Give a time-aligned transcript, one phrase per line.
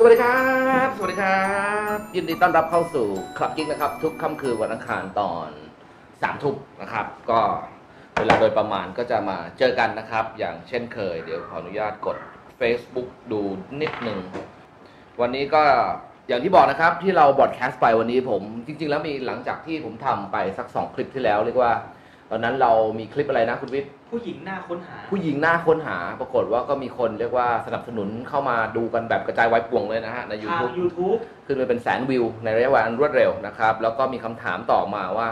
[0.00, 0.40] สวัสดีครั
[0.86, 1.42] บ สวัสดีครั
[1.94, 3.06] บ ยินดีต้อนรับเข้าสู่
[3.38, 5.48] คลับกิ๊กนะครับ ทุกค่ำคืนวันอังคารตอน
[6.22, 7.40] สามทุ่มนะครับ ก็
[8.18, 12.16] เวลาโดยประมาณก็จะมาเจอกันนะครับ อย่างเช่นเคย เดี๋ยวขออนุญาตกด
[12.60, 13.40] Facebook ดู
[13.80, 14.18] นิดหนึ่ง
[15.20, 15.62] วันนี้ก็
[16.28, 21.72] อย่างที่บอกนะครับที่เราบอดแคสต์ไปวันนี้ผมจริง ๆ แล้วมีหลังจากที่ผมทำไปสักสองคลิปที่แล้วเรียกว่า
[22.30, 35.28] ตอนนั้นเรามีคลิปอะไรนะคุณวิทย์ผู้หญิงหน้าค้นหา ผู้หญิงหน้าค้นหาปรากฏว่าก็มีคนเรียกว่าสนับสนุนเข้ามาดูกันแบบกระจายไว้ป่วงเลยนะฮะใน ทาง YouTube YouTube ขึ้นไปเป็นแสนวิวในระยะเวลาอันรวดเร็วนะครับ แล้วก็มีคำถามต่อมาว่า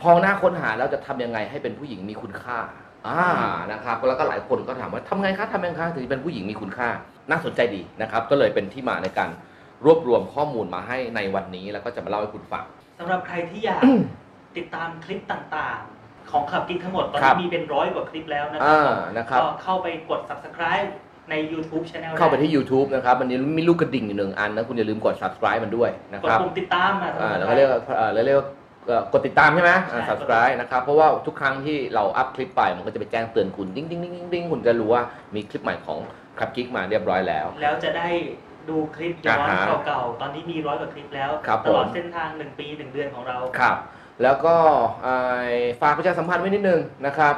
[0.00, 2.58] พอหน้าค้นหาแล้วจะทำยังไงให้เป็นผู้หญิงมีคุณค่า
[3.08, 3.22] อ่า
[3.72, 6.88] นะครับแล้วก็หลายคนก็ถามว่าทำไงคะทำยังไงคะถึงจะเป็นผู้หญิงมีคุณค่า
[7.30, 9.30] น่าสนใจดีนะครับ ก็เลยเป็นที่มาในการ
[9.84, 12.64] รวบรวมข้อมูลมาให้ในวันนี้แล้วก็จะมาเล่าให้คุณฟัง
[12.98, 13.82] สำหรับใครที่อยาก
[14.56, 20.88] ติดตามคลิปต่างๆ ของขับกิ๊กทั้งหมดตอนครันี้บ มีเป็นร้อยกว่าคลิปแล้วนะครัอ่านะครับ ก็เข้าไปกด subscribe
[21.30, 28.46] ใน YouTube Channel เข้าไปที่ YouTube นะครับมันมีลูกกระดิ่งอยู่หนึ่งอันนะคุณอย่าลืมกด subscribe มันด้วยนะครับกดปุ่มติดตามมาอ่าแล้วก็เรียกว่าเอ่อแล้วเรียกว่า
[28.86, 35.02] เอ่อกดติดตามใช่ไหมอ่าใช่ subscribe นะครับเพราะว่าทุกครั้งที่เราอัพคลิปไปมันก็จะไปแจ้งเตือนคุณดิ้งดิ้งดิ้งดิ้งดิ้งคุณจะรู้ว่า
[35.34, 35.98] มีคลิปใหม่ของ
[36.38, 38.08] คลับกิ๊กมาเรียบร้อยแล้ว แล้วจะได้
[38.68, 43.76] ดูคลิปย้อนอ่าฮะเก่าๆ ตอนนี้มีร้อยกว่าคลิปแล้ว ครับผมตลอดเส้นทาง1ปี1เดือนของเรา ครับ
[44.22, 44.54] แล้วก็
[45.06, 47.34] อ่าฝากประชาสัมพันธ์ไว้นิดนึงนะครับ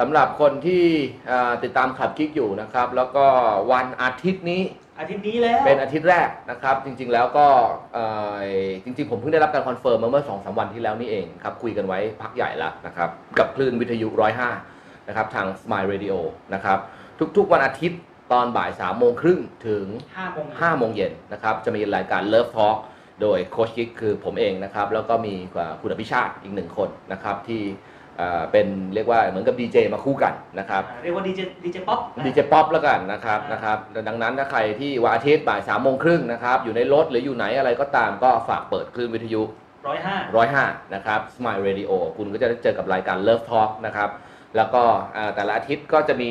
[0.00, 0.84] สำหรับคนที่
[1.30, 3.24] อ่าติดตามคลับกิ๊กอยู่นะครับ แล้วก็
[3.72, 4.62] วันอาทิตย์นี้
[4.98, 7.46] อาทิตย์นี้แล้วเป็นอาทิตย์แรกนะครับ จริง ๆ แล้วก็
[7.94, 8.04] เอ่
[8.36, 8.44] อ
[8.84, 14.08] จริง ๆ ผมเพิ่งได้รับการ confirm มาเมื่อ2อสวันที่แล้วนี่เองครับคุยกันไว้พักใหญ่แล้วนะครับ กับคลื่นวิทยุ
[14.58, 16.14] 105นะครับทาง Smile Radio
[16.54, 16.78] นะครับ
[17.36, 18.00] ทุกๆวันอาทิตย์
[18.32, 22.76] ตอนบ่าย3โมงครึ่งถึง5โมง5โมงเย็นนะครับ จะมีรายการ Love Talk
[23.22, 25.34] โดยโค้ชกิ๊กคือผมเองนะครับ แล้วก็มี
[25.80, 27.62] คุณอภิชาติอีกหนึ่งคนนะครับที่
[28.16, 39.42] เอ่อเป็นเรียกว่าเหมือนกับดีเจมาคู่กันนะครับอ่าเรียกว่าดีเจดีเจป๊อปดีเจป๊อปแล้วกันนะครับอ่านนะครับดังนั้นถ้าใครที่วันอาทิตย์บ่ายสามโมงครึ่งนะครับอยู่ในรถหรืออยู่ไหนอะไรก็ตามก็ฝากเปิดคลื่นวิทยุ
[39.88, 44.10] ร้อยห้า105นะครับ Smile Radio คุณก็จะได้เจอกับรายการ Love Talk นะครับ
[44.56, 44.82] แล้วก็
[45.16, 46.30] อ่าแต่ละอาทิตย์ก็จะมี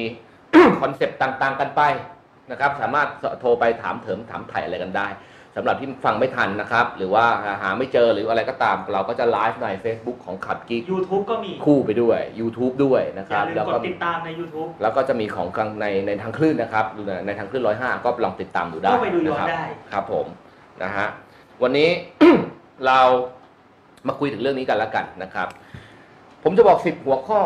[0.81, 1.81] คอนเซปต์ต่างๆกันไป
[2.51, 3.09] นะครับ สามารถ
[3.39, 5.07] โทรไปถามเถิมถามไถ่อะไรกันได้
[5.59, 7.25] สำหรับที่ฟังไม่ทันนะครับ หรือว่า
[7.61, 20.25] หาไม่เจอหรืออะไรก็ตาม เราก็จะไลฟ์ใน Facebook ของขับกิ๊ก YouTube ก็มี คู่ไปด้วย YouTube ด้วยนะคอย่ารับลืมแล้วกก็ดติดตามใน YouTube แล้วก็จะมีของกลางในในทางคลื่นนะครับ ในในทางคลื่นร้อยห้าก็ลองติดตามดูได้ก็ไปดูย้อนนะครับได้ ครับผม
[20.83, 21.07] นะฮะ
[21.63, 21.89] วันนี้
[22.85, 22.99] เรา
[24.07, 25.47] มาคุยถึงเรื่องนี้กันแล้วกันนะครับ
[26.43, 27.41] ผมจะบอกสิบหัวข้อ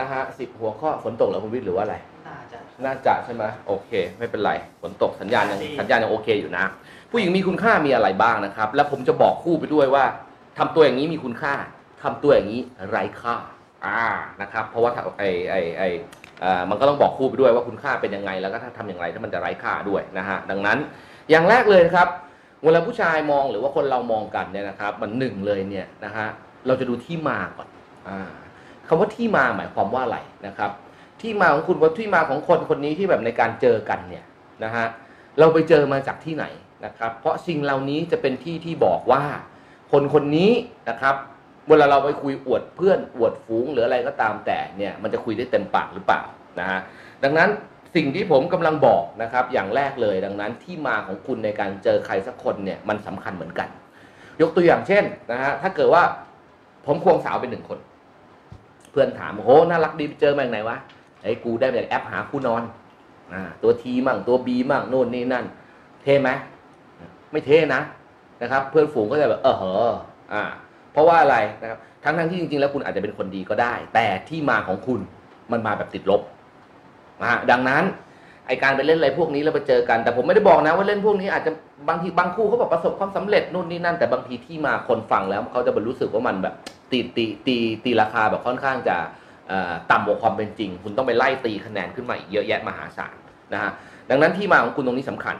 [0.00, 1.96] นะฮะสิบหัวข้อฝนตกเหรอคุณวิทย์หรือว่าอะไร
[2.26, 4.52] น่าจะ น่าจะใช่ไหมโอเค ไม่เป็นไร
[4.82, 6.64] ฝนตกสัญญาณยังดี สัญญาณยังโอเคอยู่นะ
[7.10, 10.04] ผู้หญิงมีคุณค่ามีอะไรบ้างนะครับ แล้วผมจะบอกคู่ไปด้วยว่า
[10.58, 11.54] ทำตัวอย่างนี้มีคุณค่า
[12.02, 13.36] ทำตัวอย่างนี้ไร้ค่า
[13.86, 14.02] อ่า
[14.42, 15.82] นะครับ เพราะว่าถ้ไอไอไอ
[16.70, 20.78] มันก็ต้องบอกคู่ไปด้วยว่าคุณค่าเป็นยังไง แล้วก็ถ้าทำอย่างไรถ้ามันจะไร้ค่าด้วยนะฮะดังนั้น
[21.30, 22.08] อย่างแรกเลยนะครับ
[22.64, 26.26] เวลาผู้ชายมองหรือว่าคนเรามองกันเนี่ยนะครับ มันหนึ่งเลยเนี่ยนะฮะ
[26.66, 27.68] เราจะดูที่มาก่อน
[28.08, 28.20] อ่า
[28.88, 30.70] คำว่าที่มาหมายความว่าอะไรนะครับ
[31.20, 34.24] ที่มาของคุณว่าที่มาของคนคนนี้ที่แบบในการเจอกันเนี่ย
[34.64, 34.86] นะฮะ
[35.38, 36.44] เราไปเจอมาจากที่ไหน
[36.84, 39.24] นะครับ เพราะสิ่งเหล่านี้จะเป็นที่ที่บอกว่า
[39.92, 40.52] คนคนนี้
[40.88, 41.14] นะครับ
[41.68, 46.22] เวลาเราไปคุยอวดเพื่อนอวดฝูงหรืออะไรก็ตามแต่เนี่ยมันจะคุยได้เต็มปากหรือเปล่า
[46.60, 46.80] นะฮะ
[47.24, 47.48] ดังนั้น
[47.96, 53.68] สิ่งที่ผมกำลังบอกนะครับ อย่างแรกเลยดังนั้นที่มาของคุณในการเจอใครสักคนเนี่ยมันสำคัญเหมือนกัน
[54.40, 56.02] ยกตัวอย่างเช่นนะฮะถ้าเกิดว่า
[56.86, 57.78] ผมควงสาวเป็นหนึ่งคน
[58.90, 60.76] เพื่อนถามโอ้โหน่ารักดีเจอมาจากไหนวะ
[61.24, 62.62] ไอ้กูได้มาจากแอปหาคู่นอน
[63.32, 65.44] อ่าตัวทีมั่งตัวบีมั่งโน่นนี่นั่น
[66.02, 66.28] เท่ไหม
[67.32, 67.80] ไม่เท่นะ
[68.42, 69.94] นะครับ เพื่อนฝูงก็จะแบบเออเหอ
[70.32, 70.42] อ่า
[70.92, 75.00] เพราะว่าอะไรนะครับทั้งทั้งที่จริงๆ แล้วคุณอาจจะเป็นคนดีก็ได้ แต่ที่มาของคุณ
[75.52, 76.22] มันมาแบบติดลบ
[77.20, 77.84] นะฮะดังนั้น
[78.46, 81.52] ไอการไปเล่นอะไรพวกนี้แล้วไปเจอกัน แต่ผมไม่ได้บอกนะว่าเล่นพวกนี้อาจจะ
[81.88, 86.54] บางทีบางคู่เขาบอกประสบความสำเร็จนู่นนี่นั่น แต่บางทีที่มาคนฟังแล้วเขาจะบรรู้สึกว่ามันแบบ
[86.90, 88.96] ตีตีตีตีราคาแบบค่อนข้างจะ
[89.90, 93.14] ต่ำกว่าความเป็นจริง คุณต้องไปไล่ตีคะแนนขึ้นมาอีกเยอะแยะมหาศาล
[93.52, 93.70] นะฮะ
[94.10, 95.36] ดังนั้นที่มาของคุณตรงนี้สำคัญ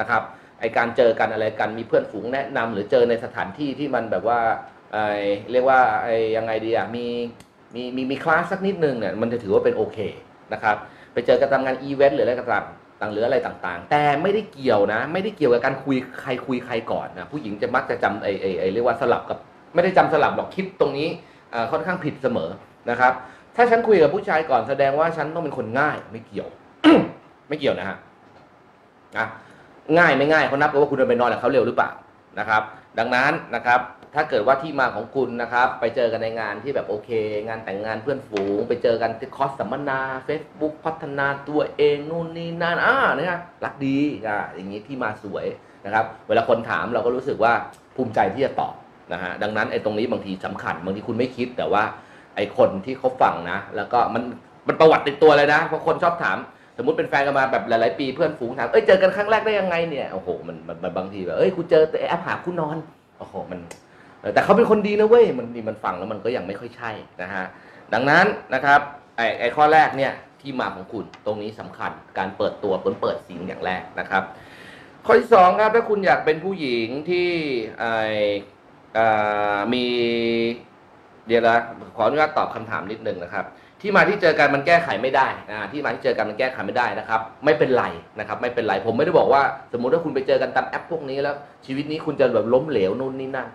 [0.00, 0.22] นะครับ
[0.60, 4.40] ไอการเจอกันอะไรกันมีเพื่อนฝูงแนะนำหรือเจอในสถานที่ที่มันแบบว่า
[4.92, 4.98] ไอ
[5.52, 7.06] เรียกว่าไอยังไงดีอะมี
[7.74, 9.98] มีมีมีคลาสสักนิดนึงเนี่ยมันจะถือว่าเป็นโอเค
[10.52, 10.76] นะครับ
[11.12, 12.64] ไปเจอกันตามงานอีเวนต์หรืออะไรก็ตาม
[13.00, 19.38] ต่างหรืออะไรต่างๆ แต่ไม่ได้เกี่ยวนะ ไม่ได้เกี่ยวกับการคุยใครคุยใครก่อนนะผู้หญิงจะมักจะจำไอไอไอเรียกว่าสลับกับ
[19.74, 21.08] ไม่ได้จำสลับหรอกคิดตรงนี้
[21.54, 22.50] อ่าค่อนข้างผิดเสมอ
[22.90, 23.12] นะครับ
[23.56, 26.48] ถ้าฉันคุยกับผู้ชายก่อนแสดงว่าฉันต้องเป็นคนง่ายไม่เกี่ยว
[27.48, 27.96] ไม่เกี่ยวนะฮะ
[29.18, 29.26] นะ
[29.96, 31.90] ง่ายไม่ง่ายเขานับกันว่าคุณไปนอนกับเขาเร็วหรือเปล่า
[32.38, 32.62] นะครับ
[32.98, 33.80] ดังนั้นนะครับ
[34.14, 37.10] ถ้าเกิดว่าที่มาของคุณนะครับ ไปเจอกันในงานที่แบบโอเค
[37.46, 45.46] งานแต่งงานเพื่อนฝูง ไปเจอกันที่คอร์สสัมมนา Facebook พัฒนาตัวเองนู่นนี่นั่นอ่านะครับรักดีอ่าอย่างนี้ที่มาสวย
[45.86, 47.52] นะครับ เวลาคนถามเราก็รู้สึกว่า
[47.96, 48.74] ภูมิใจที่จะตอบ
[49.12, 51.82] นะฮะดังนั้นไอ้ตรงนี้บางทีสำคัญ บางทีคุณไม่คิดแต่ว่า
[52.36, 54.22] ไอ้คนที่เขาฟังนะ แล้วก็มัน
[54.68, 56.38] มันประวัติติดตัวเลยนะเพราะคนชอบถาม
[56.78, 62.76] สมมติเป็นแฟนกันมาแบบหลาย ๆ ปีเพื่อนฝูงถามเอ้ยเจอกันครั้งแรกได้ยังไงเนี่ยโอ้โหมันมันมันบางทีแบบเอ้ยกูเจอแต่แอปหาคู่นอน
[63.18, 63.60] โอ้โหมัน
[64.34, 66.90] แต่เขาเป็นคนดีนะเว้ยมันนี่มันฟังแล้วมันก็ยังไม่ค่อยใช่
[67.22, 67.44] นะฮะ
[67.92, 68.80] ดังนั้นนะครับ
[69.16, 74.22] ไอ้ไอ้ข้อแรกเนี่ยที่มาของคุณตรงนี้สำคัญการเปิดตัวเปิดเปิดสิ่งอย่างแรกนะครับ
[75.06, 77.28] ข้อที่สองครับถ้าคุณอยากเป็นผู้หญิงที่
[77.80, 77.94] ไอ้
[78.98, 79.84] อ่ามี
[81.26, 81.56] เดี๋ยวนะ
[81.96, 83.44] ขออนุญาตตอบคำถามนิดนึงนะครับ
[83.80, 87.84] ที่มาที่เจอกันมันแก้ไขไม่ได้นะที่มาที่เจอกันมันแก้ไขไม่ได้นะครับ ไม่เป็นไร
[88.18, 89.42] นะครับ ไม่เป็นไรผมไม่ได้บอกว่า
[89.72, 91.34] สมมุติว่าคุณไปเจอกันตามแอปพวกนี้แล้ว
[91.66, 93.48] ชีวิตนี้คุณจะแบบล้มเหลวนู่นนี่นั่น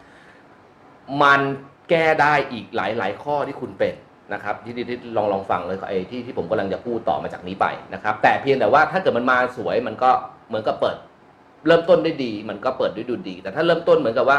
[1.22, 1.42] มัน
[1.90, 3.96] แก้ได้อีกหลายหลายข้อที่คุณเป็น
[4.34, 10.12] นะครับที่ที่ลองลองฟังเลยไอ้ที่ที่ผมกำลังจะพูดต่อมาจากนี้ไปนะครับ แต่เพียงแต่ว่าถ้าเกิดมันมาสวยมันก็
[10.48, 10.98] เหมือนกับเปิด
[11.68, 14.38] เริ่มต้นได้ดี มันก็เปิดด้วยดูดี แต่ถ้าเริ่มต้นเหมือนกับว่า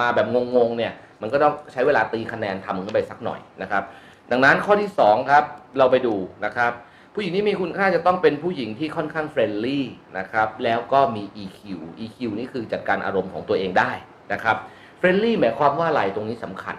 [0.00, 0.92] มาแบบงงๆเนี่ย
[1.22, 3.82] มันก็ต้องใช้เวลาตีคะแนนทำขึ้นไปสักหน่อยนะครับ
[4.30, 5.44] ดังนั้นข้อที่ 2 ครับ
[5.78, 6.14] เราไปดู
[6.44, 6.72] นะครับ
[7.14, 9.86] ผู้หญิงที่มีคุณค่าจะต้องเป็นผู้หญิงที่ค่อนข้าง friendly
[10.18, 11.60] นะครับแล้วก็มี EQ
[12.04, 13.92] EQ นี่คือจัดการอารมณ์ของตัวเองได้
[14.32, 14.56] นะครับ
[14.98, 16.76] friendly หมายความว่าอะไรตรงนี้สำคัญ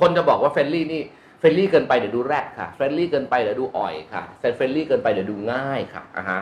[0.00, 1.02] คนจะบอกว่า friendly นี่
[1.38, 6.40] friendly เกินไปเดี๋ยวดูแรดค่ะ friendly เกินไปเดี๋ยวดูอ่อยค่ะ friendly เกินไปเดี๋ยวดูง่ายค่ะอะฮะ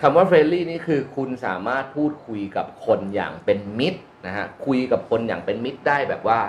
[0.00, 6.40] คำว่า friendly นี่คือคุณสามารถพูดคุยกับคนอย่างเป็นมิตรนะฮะคุยกับคนอย่างเป็นมิตรได้แบบว่า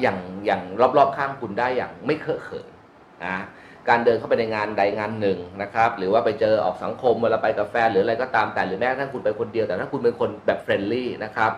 [0.00, 0.62] อย่างอย่าง
[0.96, 2.66] รอบๆข้างคุณได้อย่างไม่เคอะเขิน
[3.24, 3.36] นะ
[3.88, 11.52] การเดินเข้าไปในงานใดงานหนึ่งนะครับ หรือว่าไปเจอออกสังคมเวลาไปกับแฟนหรืออะไรก็ตามแต่หรือแม้กระทั่งคุณไปคนเดียวแต่ถ้าคุณเป็นคนแบบ friendly นะครับ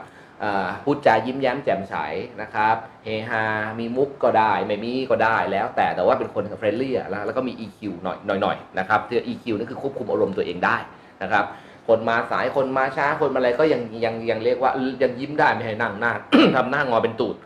[0.85, 1.95] พูดจายิ้มแย้มแจ่มใส
[2.43, 3.43] นะครับเฮฮา
[3.79, 10.77] มีมุกก็ได้ ไม่มีก็ได้แล้วแต่แต่ว่าเป็นคน friendly แล้วแล้วก็มี EQ หน่อยหน่อยๆนะครับคือ EQ นี่คือควบคุมอารมณ์ตัวเองได้
[11.23, 11.45] นะครับ
[11.89, 14.71] คนมาสายคนมาช้าคนมาอะไรก็ยังยังยังเรียกว่า
[15.03, 16.13] ยังยิ้มได้ไม่ให้นั่งหน้า
[16.57, 17.37] ทำหน้างอเป็นตูด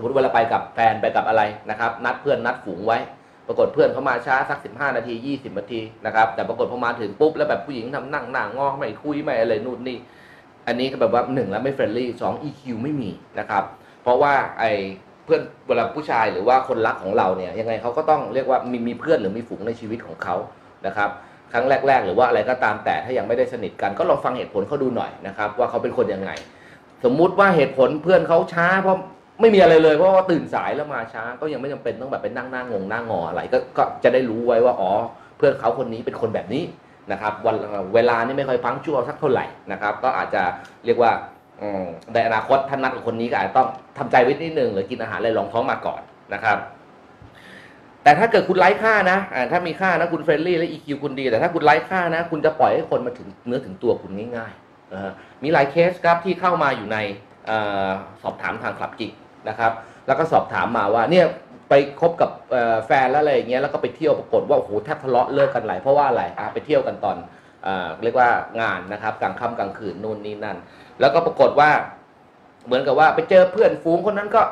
[0.00, 2.98] สมมติเวลาไปกับแฟนไปกับอะไรนะครับ นัดเพื่อนนัดฝูงไว้
[3.46, 9.98] ปรากฏเพื่อนเขามาช้าสัก 15 นาที 20 นาทีนะครับ แต่ปรากฏพอมาถึงปุ๊บแล้วแบบผู้หญิงทำนั่งหน้างอไม่คุยไม่อะไรนู่นนี่
[10.66, 13.64] อันนี้ก็แบบว่าหนึ่งแล้วไม่ friendly สอง EQ ไม่มีนะครับ
[14.02, 14.64] เพราะว่าไอ
[15.24, 20.36] เพื่อนเวลาผู้ชายหรือว่าคนรักของเราเนี่ยยังไงเขาก็ต้องเรียกว่ามีมีเพื่อนหรือมีฝูงในชีวิตของเขา
[20.86, 21.10] นะครับ
[21.52, 26.30] ครั้งแรก ๆ หรือว่าอะไรก็ตามแต่ถ้ายังไม่ได้สนิทกันก็ลองฟังเหตุผลเขาดูหน่อยนะครับว่าเขาเป็นคนยังไง
[27.04, 28.98] สมมุติว่าเหตุผลเพื่อนเขาช้าเพราะ
[29.40, 34.90] ไม่มีอะไรเลยเพราะว่าตื่นสายแล้วมาช้าก็ยังไม่จำเป็นต้องแบบไปนั่งหน้างงหน้างออะไรก็ก็จะได้รู้ไว้ว่าอ๋อ
[35.36, 36.62] เพื่อนเขาคนนี้เป็นคนแบบนี้
[37.12, 37.56] นะครับวัน
[37.94, 40.42] เวลานี่ไม่ค่อยพังชั่วสักเท่าไหร่นะครับ ก็อาจจะ
[40.84, 41.12] เรียกว่า
[42.14, 46.00] ในอนาคตท่านนัดกับคนนี้ก็อาจจะต้องทำใจไว้นิดนึงหรือกินอาหารอะไรรองท้องมาก่อน
[46.34, 46.58] นะครับ
[48.02, 49.18] แต่ถ้าเกิดคุณไร้ค่านะ
[49.50, 56.98] ถ้ามีค่านะคุณ friendly และ EQ คุณดี แต่ถ้าคุณไร้ค่านะ คุณจะปล่อยให้คนมาถึงเนื้อถึงตัวคุณง่ายๆมีหลายเคสครับที่เข้ามาอยู่ใน
[57.50, 57.52] อ
[58.22, 59.10] สอบถามทาง ClubGig
[59.48, 59.72] นะครับ
[60.06, 61.26] แล้วก็สอบถามมาว่าเนี่ย
[61.68, 62.30] ไปคบกับ
[62.86, 67.16] แฟนแล้วอะไรอย่างเงี้ยแล้วก็ไปเที่ยวปรากฏว่าโอ้โหแทบทะเลาะเลิกกันหลายเพราะว่าอะไรอะไปเที่ยวกันตอน
[67.64, 68.28] เอ่อเรียกว่า
[68.60, 70.56] งานนะครับกลางค่ำกลางคืนนู่นนี่นั่น
[71.00, 71.70] แล้วก็ปรากฏว่า
[72.66, 74.42] เหมือนกับว่าไปเจอเพื่อนฝูงคนนั้นก็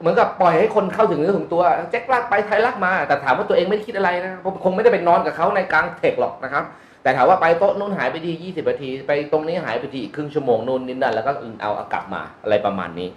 [0.00, 6.64] เหมือนกับปล่อยให้คนเข้าถึงเนื้อถึงตัวแขกลากไปไทยลากมา แต่ถามว่าตัวเองไม่ได้คิดอะไรนะผมคงไม่ได้ไปนอนกับเขาในกลางเธคหรอกนะครับ
[7.02, 13.08] แต่ถามว่าไปโต๊ะนู้นหายไปทียี่สิบนาที ไปตรงนี้หายไปทีอีกครึ่งชั่วโมงนู่นนี่นั่นแล้วก็เอาเอากลับมาอะไรประมาณนี้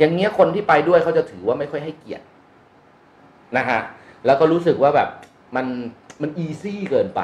[0.00, 2.24] อย่างเงี้ยคนที่ไปด้วยเขาจะถือว่าไม่ค่อยให้เกียรติ
[3.56, 3.80] นะฮะ
[4.26, 5.08] แล้วก็รู้สึกว่าแบบ
[5.56, 5.66] มัน
[6.22, 7.20] มัน easy เกินไป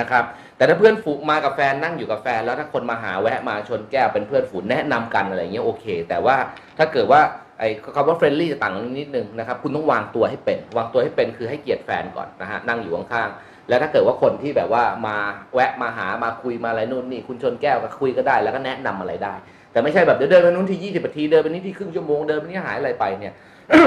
[0.00, 0.24] นะครับ
[0.56, 6.36] แต่ถ้าเพื่อนฝูงมากับแฟนนั่งอยู่กับแฟน แล้วถ้าคนมาหาแวะมาชนแก้วเป็นเพื่อนฝูงแนะนำกันอะไรเงี้ยโอเค แต่ว่า
[6.78, 7.20] ถ้าเกิดว่า
[7.58, 15.16] ไอ้คำว่า friendly จะต่างกันนิดนึงนะครับ คุณต้องวางตัวให้เป็น วางตัวให้เป็นคือให้เกียรติแฟนก่อนนะฮะนั่งอยู่ข้างๆแล้วถ้าเกิดว่าคนที่แบบว่ามา
[15.54, 19.34] แวะมาหามาคุยมาอะไรนู่นนี่ คุณชนแก้วก็คุยก็ได้ แล้วก็แนะนำอะไรได้
[19.78, 23.34] แต่ไม่ใช่แบบเดี๋ยวเดินไปนู้นทียี่สิบนาทีเดินไปนี่ทีครึ่งชั่วโมงเดินไปนี่หายอะไรไปเนี่ย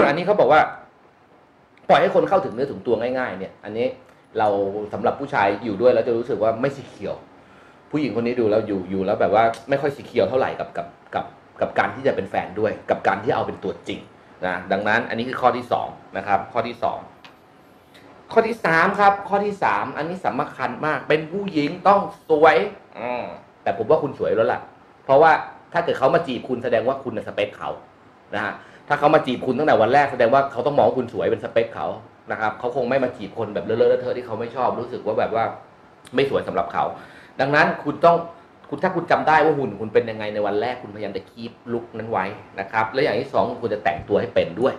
[0.08, 0.62] อันนี้เขาบอกว่า
[1.90, 3.88] ปล่อยให้คนเข้าถึงเนื้อถึงตัวง่ายๆ เนี่ย อันนี้
[4.40, 4.48] เรา
[4.94, 7.16] สำหรับผู้ชายอยู่ด้วยแล้วจะรู้สึกว่าไม่ secure
[7.92, 11.26] ผู้หญิงคนนี้ดูแล้วอยู่อยู่แล้วแบบว่าไม่ค่อยสีเขียวเท่าไหร่กับกับกับ
[11.62, 14.00] กับการที่จะเป็นแฟนด้วย กับการที่เอาเป็นตัวจริง
[14.46, 17.00] นะดังนั้นอันนี้คือข้อที่สองนะครับ ข้อที่สอง
[18.32, 22.58] ข้อที่สามครับ ข้อที่สามอันนี้สำคัญมาก เป็นผู้หญิงต้องสวย
[22.98, 23.02] อ
[23.64, 24.60] แต่ผมว่าคุณสวยแล้วล่ะ
[25.06, 25.32] เพราะว่า
[25.74, 27.70] ถ้าเกิดเขามาจีบคุณแสดงว่าคุณน่ะสเปคเขา
[28.36, 28.54] นะฮะ
[28.88, 31.88] ถ้าเขามาจีบคุณตั้งแต่วันแรกแสดงว่าเขาต้องมองคุณสวยเป็นสเปคเขา
[32.32, 35.46] นะครับเขาคงไม่มาจีบคนแบบเลอะเลอะเทอะที่เขาไม่ชอบรู้สึกว่าแบบว่า
[36.16, 36.84] ไม่สวยสำหรับเขา
[37.40, 38.16] ดังนั้นคุณต้อง
[38.70, 42.26] คุณถ้าคุณจำได้ว่าหุ่นคุณเป็นยังไงในวันแรกคุณพยายามจะ keep look นั้นไว้
[42.60, 44.74] นะครับ และอย่างที่สองคุณจะแต่งตัวให้เป็นด้วย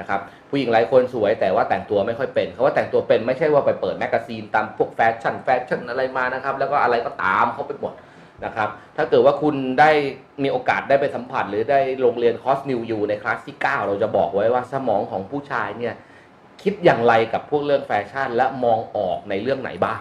[0.00, 7.92] นะครับผู้หญิงหลายคนสวยแต่ว่าแต่งตัวไม่ค่อยเป็นคำว่าแต่งตัวเป็นไม่ใช่ว่าไปเปิด magazine ตามพวกแฟชั่นแฟชั่นอะไรมานะครับ แล้วก็อะไรก็ตามเขาไปหมด
[8.44, 9.90] นะครับถ้าเกิดว่าคุณได้
[10.42, 15.94] มีโอกาสได้ไปสัมผัส หรือได้ลงเรียนคอร์ส New U ในคลาสที่ 9 เราจะบอกไว้ว่าสมองของผู้ชายเนี่ย
[16.62, 20.00] คิดอย่างไรกับพวกเรื่องแฟชั่น และมองออกในเรื่องไหนบ้าง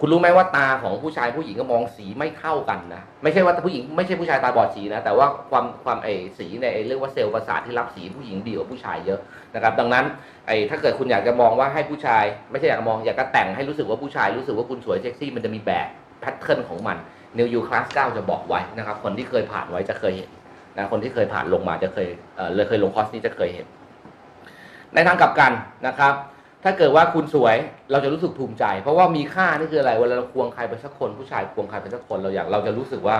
[0.00, 9.20] คุณรู้ไหมว่าตาของผู้ชายผู้หญิงก็มองสีไม่เท่ากันนะ ไม่ใช่ว่าผู้หญิงไม่ใช่ผู้ชายตาบอดสีนะ แต่ว่าความความไอสีในไอเรียกว่าเซลล์ประสาทที่รับสีผู้หญิงดีกว่าผู้ชายเยอะ
[9.54, 10.04] นะครับ ดังนั้น
[10.46, 15.86] ไอถ้าเกิดคุณอยากจะมองว่าให้ผู้ชาย ไม่ใช่อยากมองอยากจะแต่งให้รู้สึกว่าผู้ชายรู้สึกว่าคุณสวยเซ็กซี่มันจะมีแบบ
[16.20, 16.96] pattern ของมัน
[17.36, 20.30] New U Class 9จะบอกไว้นะครับ คนที่เคยผ่านไว้จะเคยเห็น
[20.76, 23.66] นะคนที่เคยผ่านลงมาจะเคยเออเลยเคยลงคอร์สนี้จะเคยเห็น
[24.94, 25.52] ในทางกลับกัน
[25.86, 26.14] นะครับ
[26.64, 27.56] ถ้าเกิดว่าคุณสวย
[27.90, 33.16] เราจะรู้สึกภูมิใจ เพราะว่ามีค่านี่คืออะไรเวลาเราควงใครไปสักคน ผู้ชายควงใครไปสักคนเราอยากเราจะรู้สึกว่า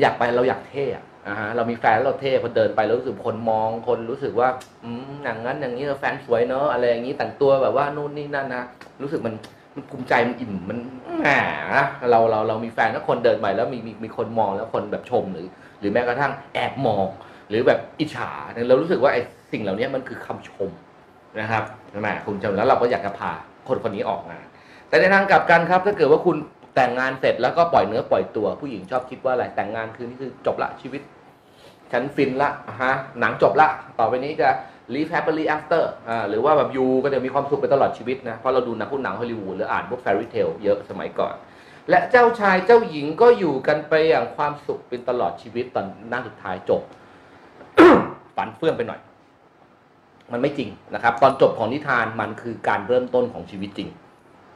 [0.00, 4.48] อยากไปเราอยากเท่อะอ่าฮะเรามีแฟนเราเท่พอเดินไปรู้สึกคนมองคนรู้สึกว่า
[4.84, 8.62] อืมอย่างนั้นอย่างนี้แฟนสวยเนอะอะไรอย่างนี้แต่งตัวแบบว่านู่นนี่นั่นนะ
[9.02, 9.34] รู้สึกมัน
[9.78, 10.78] มันภูมิใจมันอิ่มมัน
[11.20, 11.28] แหม
[12.10, 15.48] เราเราเรามีแฟนแล้วคนเดินไปแล้วมีมีมีคนมองแล้วคนแบบชมหรือ
[15.80, 17.06] หรือแม้กระทั่งแอบมอง
[17.48, 18.30] หรือแบบอิจฉา
[18.68, 20.70] เรารู้สึกว่าไอ้สิ่งเหล่านี้มันคือคำชม
[21.40, 23.30] นะครับใช่ไหมคุณชมแล้วเราก็อยากจะพา
[23.68, 24.46] คนคนนี้ออกงาน
[24.88, 26.36] แต่ในทางกลับกันครับ ถ้าเกิดว่าคุณ
[26.76, 31.02] แต่งงานเสร็จแล้วก็ปล่อยเนื้อปล่อยตัวผู้หญิงชอบคิดว่าอะไรแต่งงานคือนี่คือจบละชีวิต
[31.92, 32.50] ฉันฟินละ
[32.82, 33.68] ฮะหนังจบละ
[33.98, 34.48] ต่อไปนี้จะ
[34.94, 41.34] live happily after อ่าหรือว่าแบบยูก็จะมีความสุขไปตลอดชีวิตนะ เพราะเราดูหนังพวกหนังฮอลลีวูดหรืออ่านพวก fairy tale เยอะสมัยก่อน
[41.90, 46.82] และเจ้าชายเจ้าหญิงก็อยู่กันไปอย่างความสุขเป็นตลอดชีวิตตอนหน้าสุดท้ายจบ
[48.36, 49.00] ฝันเฟื่องไปหน่อย
[50.32, 53.88] มันไม่จริงนะครับ ตอนจบของนิทานมันคือการเริ่มต้นของชีวิตจริง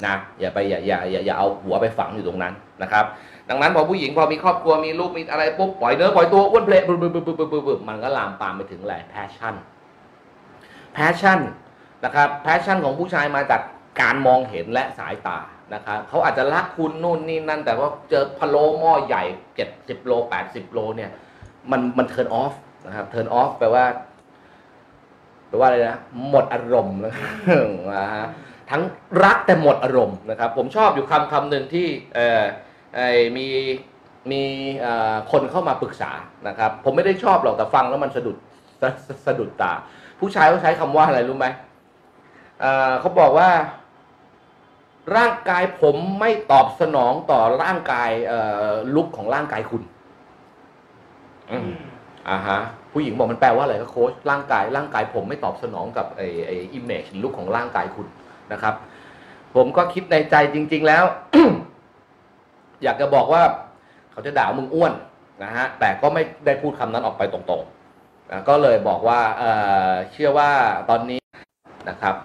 [0.06, 3.04] นะอย่าไปอย่าอย่าอย่าอย่าเอาหัวไปฝังอยู่ตรงนั้นนะครับ
[3.48, 9.54] ดังนั้นพอผู้หญิงพอมีครอบครัวมีลูกมีอะไรปุ๊บปล่อยเนื้อปล่อยตัวอ้วนเผละบึบบึบบึบบึบมันก็ลามปามไปถึงอะไร passion
[10.94, 11.40] passion
[12.04, 13.60] นะครับ passion ของผู้ชายมาจาก
[14.00, 15.38] การมองเห็นและสายตา
[15.74, 19.22] นะครับเขาอาจจะรักคุณนู่นนี่นั่น แต่ว่าเจอพะโล้หม้อใหญ่
[19.56, 21.10] เจ็ดสิบโลแปดสิบโลเนี่ย
[21.70, 22.52] มันมัน turn off
[22.86, 23.84] นะครับ turn off แปลว่า
[25.48, 27.32] แปลว่าอะไรนะ หมดอารมณ์นะครับ
[27.94, 28.26] นะฮะ
[28.70, 28.82] ทั้ง
[29.24, 32.42] รักแต่หมดอารมณ์นะครับ ผมชอบอยู่คำคำหนึ่งที่เอ่อ
[32.96, 33.00] ไอ
[33.36, 33.46] มี
[34.32, 34.42] มี
[35.32, 36.12] คนเข้ามาปรึกษา
[36.48, 38.36] นะครับ ผมไม่ได้ชอบหรอกแต่ฟังแล้วมันสะดุด
[38.80, 39.72] สสสะดุดตา
[40.22, 41.46] ผู้ชายเขาใช้คำว่าอะไรรู้ไหม
[42.60, 43.50] เอ่อเขาบอกว่า
[45.16, 49.82] ร่างกายผมไม่ตอบสนองต่อร่างกายเอ่อลุกของร่างกายคุณ
[51.50, 51.70] อืม
[52.28, 52.58] อ่าฮะ
[52.92, 58.06] ผู้หญิงบอกมันแปลว่าอะไรก็โค้ชร่างกาย ร่างกายผมไม่ตอบสนองกับไอ้ไอ้อิมเมจลุกของร่างกายคุณ
[58.52, 58.74] นะครับ
[59.54, 61.04] ผมก็คิดในใจจริง ๆแล้ว
[62.82, 63.42] อยากจะบอกว่า
[64.12, 64.92] เขาจะด่ามึงอ้วน
[65.42, 67.81] นะฮะแต่ก็ไม่ได้พูดคำนั้นออกไปตรงๆ
[68.32, 70.50] นะก็เลยบอกว่าเเชื่อว่า
[70.90, 71.20] ตอนนี้
[71.90, 72.16] นะครับ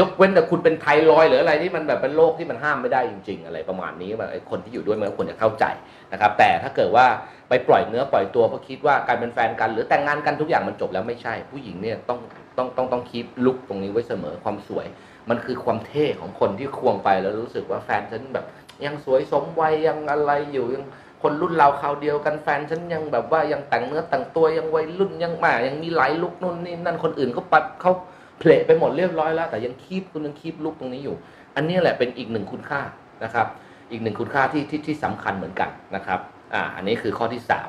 [0.00, 5.64] ยกเว้นแต่คุณเป็นไทรอยหรืออะไรที่มันแบบเป็นโรคที่มันห้ามไม่ได้จริง ๆ อะไรประมาณนี้แบบคนที่อยู่ด้วยมันก็ควรจะเข้าใจ
[6.12, 7.06] นะครับ แต่ถ้าเกิดว่า
[7.48, 12.18] ไปปล่อยเนื้อปล่อยตัวเพราะคิดว่าการเป็นแฟนกัน หรือแต่งงานกันทุกอย่างมันจบแล้วไม่ใช่ ผู้หญิงเนี่ยต้อง
[12.58, 14.86] ต้องต้องต้องคีปลุกตรงนี้ไว้เสมอความสวย
[15.30, 18.46] มันคือความเท่ของคนที่ควงไปแล้วรู้สึกว่าแฟนฉันแบบ
[18.84, 20.84] ยังสวยสมวัยยังอะไรอยู่ยัง
[21.22, 27.92] คนรุ่นเราคราวเดียวกันแฟนฉันยังแบบว่ายังแต่งเนื้อแต่งตัวยังวัยรุ่นยังมายังมีหลายลุกนู่นนี่นั่นคนอื่นเขาปัดเขา
[28.38, 31.16] เพลไปหมดเรียบร้อยแล้ว แต่ยังคีบคุณยังคีบลุกตรงนี้อยู่
[31.56, 32.80] อันนี้แหละเป็นอีกหนึ่งคุณค่า
[33.24, 33.46] นะครับ
[33.90, 36.20] อีกหนึ่งคุณค่าที่ที่ที่สำคัญเหมือนกันนะครับ
[36.54, 37.68] อ่าอันนี้คือข้อที่สาม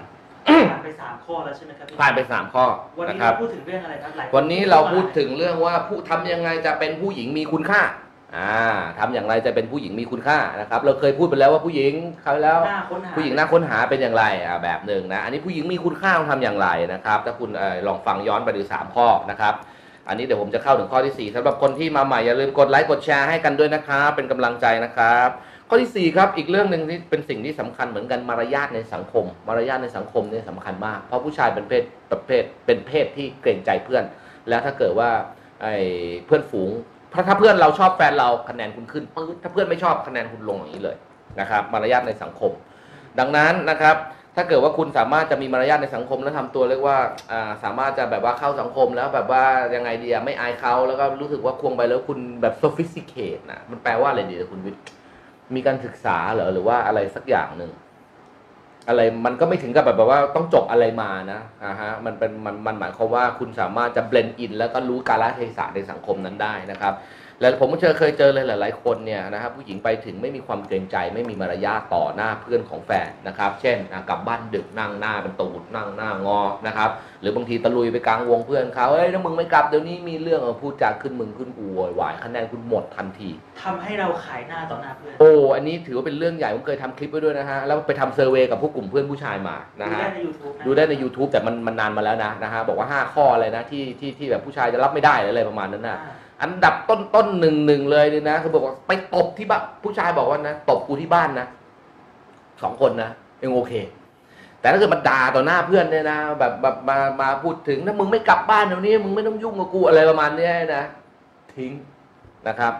[0.70, 2.66] ผ่านไปสามข้อแล้วใช่ไหมครับพี่ผ่านไปสามข้อ
[3.00, 7.82] วันนี้นะครัเราบพูดถึงเรื่องอะไรครับหลายควันนี้เราพูดถึงเรื่องว่าผู้ทำยังไงจะเป็นผู้หญิงมีคุณค่า
[8.38, 8.54] อ่า
[9.00, 19.54] ทำอย่างไรจะเป็นผู้หญิงมีคุณค่านะครับ เราเคยพูดไปแล้วว่าผู้หญิงเขาวที่แล้วหน้าค้นหา ผู้หญิงน่าค้นหาเป็นอย่างไรอ่าแบบหนึ่งนะ อันนี้ผู้หญิงมีคุณค่าต้องทำอย่างไรนะครับ ถ้าคุณเออลองฟังย้อนไปดูสามข้อนะครับ
[20.08, 25.30] อันนี้เดี๋ยวผมจะเข้าถึงข้อที่สี่สำหรับคนที่มาใหม่อย่าลืมกดไลค์กดแชร์ให้กันด้วยนะครับ เป็นกำลังใจนะครับ
[25.70, 34.04] ข้อที่สี่ครับอีกเรื่องหนึ่งที่เป็นสิ่งที่สำคัญเหมือนกันมารยาทในสังคม มารยาทในสังคมเนี่ยสำคัญมาก เพราะผู้ชายเป็นเพศประเภทเป็นเพศที่เกรงใจเพื่อน
[34.50, 35.10] แล้วถ้าเกิดว่า
[35.62, 35.76] ไอ้
[36.26, 36.70] เพื่อนฝูง
[37.14, 40.98] ถ้าะถ้าเพื่อนเราชอบแฟนเราคะแนนคุณขึ้นปื๊ดถ้าเพื่อนไม่ชอบคะแนนคุณลงอย่างนี้เลย
[41.40, 42.52] นะครับมารยาทในสังคม
[43.20, 43.96] ดังนั้นนะครับ
[44.36, 46.98] ถ้าเกิดว่าคุณสามารถจะมีมารยาทในสังคมแล้วทำตัวเรียกว่า
[47.64, 49.44] สามารถจะแบบว่าเข้าสังคมแล้วแบบว่า
[49.76, 54.84] ยังไงดีอะไม่อายเขาแล้วก็รู้สึกว่าควงไปแล้วคุณแบบ sophisticate นะมันแปลว่าอะไรดีคุณวิทย์
[55.56, 57.72] มีการศึกษาเหรอหรือว่าอะไรสักอย่างหนึ่ง
[58.88, 66.94] อะไรมันก็ไม่ถึงกับแบบว่าต้องจบอะไรมานะอ่าฮะมันเป็นมันมันหมายความว่าคุณสามารถจะเบลนด์อิน แล้วก็รู้กาลเทศะในสังคมนั้นได้นะครับ
[67.42, 76.90] แล้วผมก็เจอเคยเจอเลยหลาย ๆ คนเนี่ยนะครับผู้หญิงไปถึงไม่มีความเกรงใจไม่มีมารยาทต่อหน้าเพื่อนของแฟนนะครับ เช่นอะกลับบ้านดึกนั่งหน้าเป็นตูดนั่งหน้างอนะครับ
[77.22, 83.30] หรือบางทีตะลุยไปกลางวงเพื่อนเขาเอ้ยถ้ามึงไม่กลับเดี๋ยวนี้มีเรื่องเอาพูดจาขึ้นมึงขึ้นกูโวยวายคะแนนคุณหมดทันที
[83.64, 96.00] ทำให้เราขายหน้าต่อหน้าเพื่อนโอ้อันนี้ถือว่าเป็นเรื่องใหญ่ผมเคยทำคลิปไว้ด้วยนะฮะแล้วไปทำเซอร์เวยกับพวกกลุ่มเพื่อนผู้ชายมานะดูฮะได้ใน YouTube นะดูได้ใน YouTube แต่มันมันนานมาแล้วนะนะฮะบอกว่า 5 ข้ออะไรนะที่ที่ที่แบบผู้ชายจะรับไม่ได้หรืออะไรประมาณนั้นนะ
[96.44, 101.48] อันดับต้นต้นหนึ่งหนึ่งเลยเนี่ยนะคือบอกว่าไปตบที่บ้านผู้ชายบอกว่านะตบกูที่บ้านนะ
[102.62, 103.10] สองคนนะ
[103.42, 103.74] ยังโอเค
[104.60, 110.84] แต่ถ้าเกิดมาด่าต่อหน้าเพื่อนเนี่ยนะแบบแบบมามาพูดถึงถ้ามึงไม่กลับบ้านเดี๋ยวนี้มึงไม่ต้องยุ่งกับกูอะไรประมาณนี้นะ
[111.56, 111.72] ทิ้ง
[112.48, 112.74] นะครับ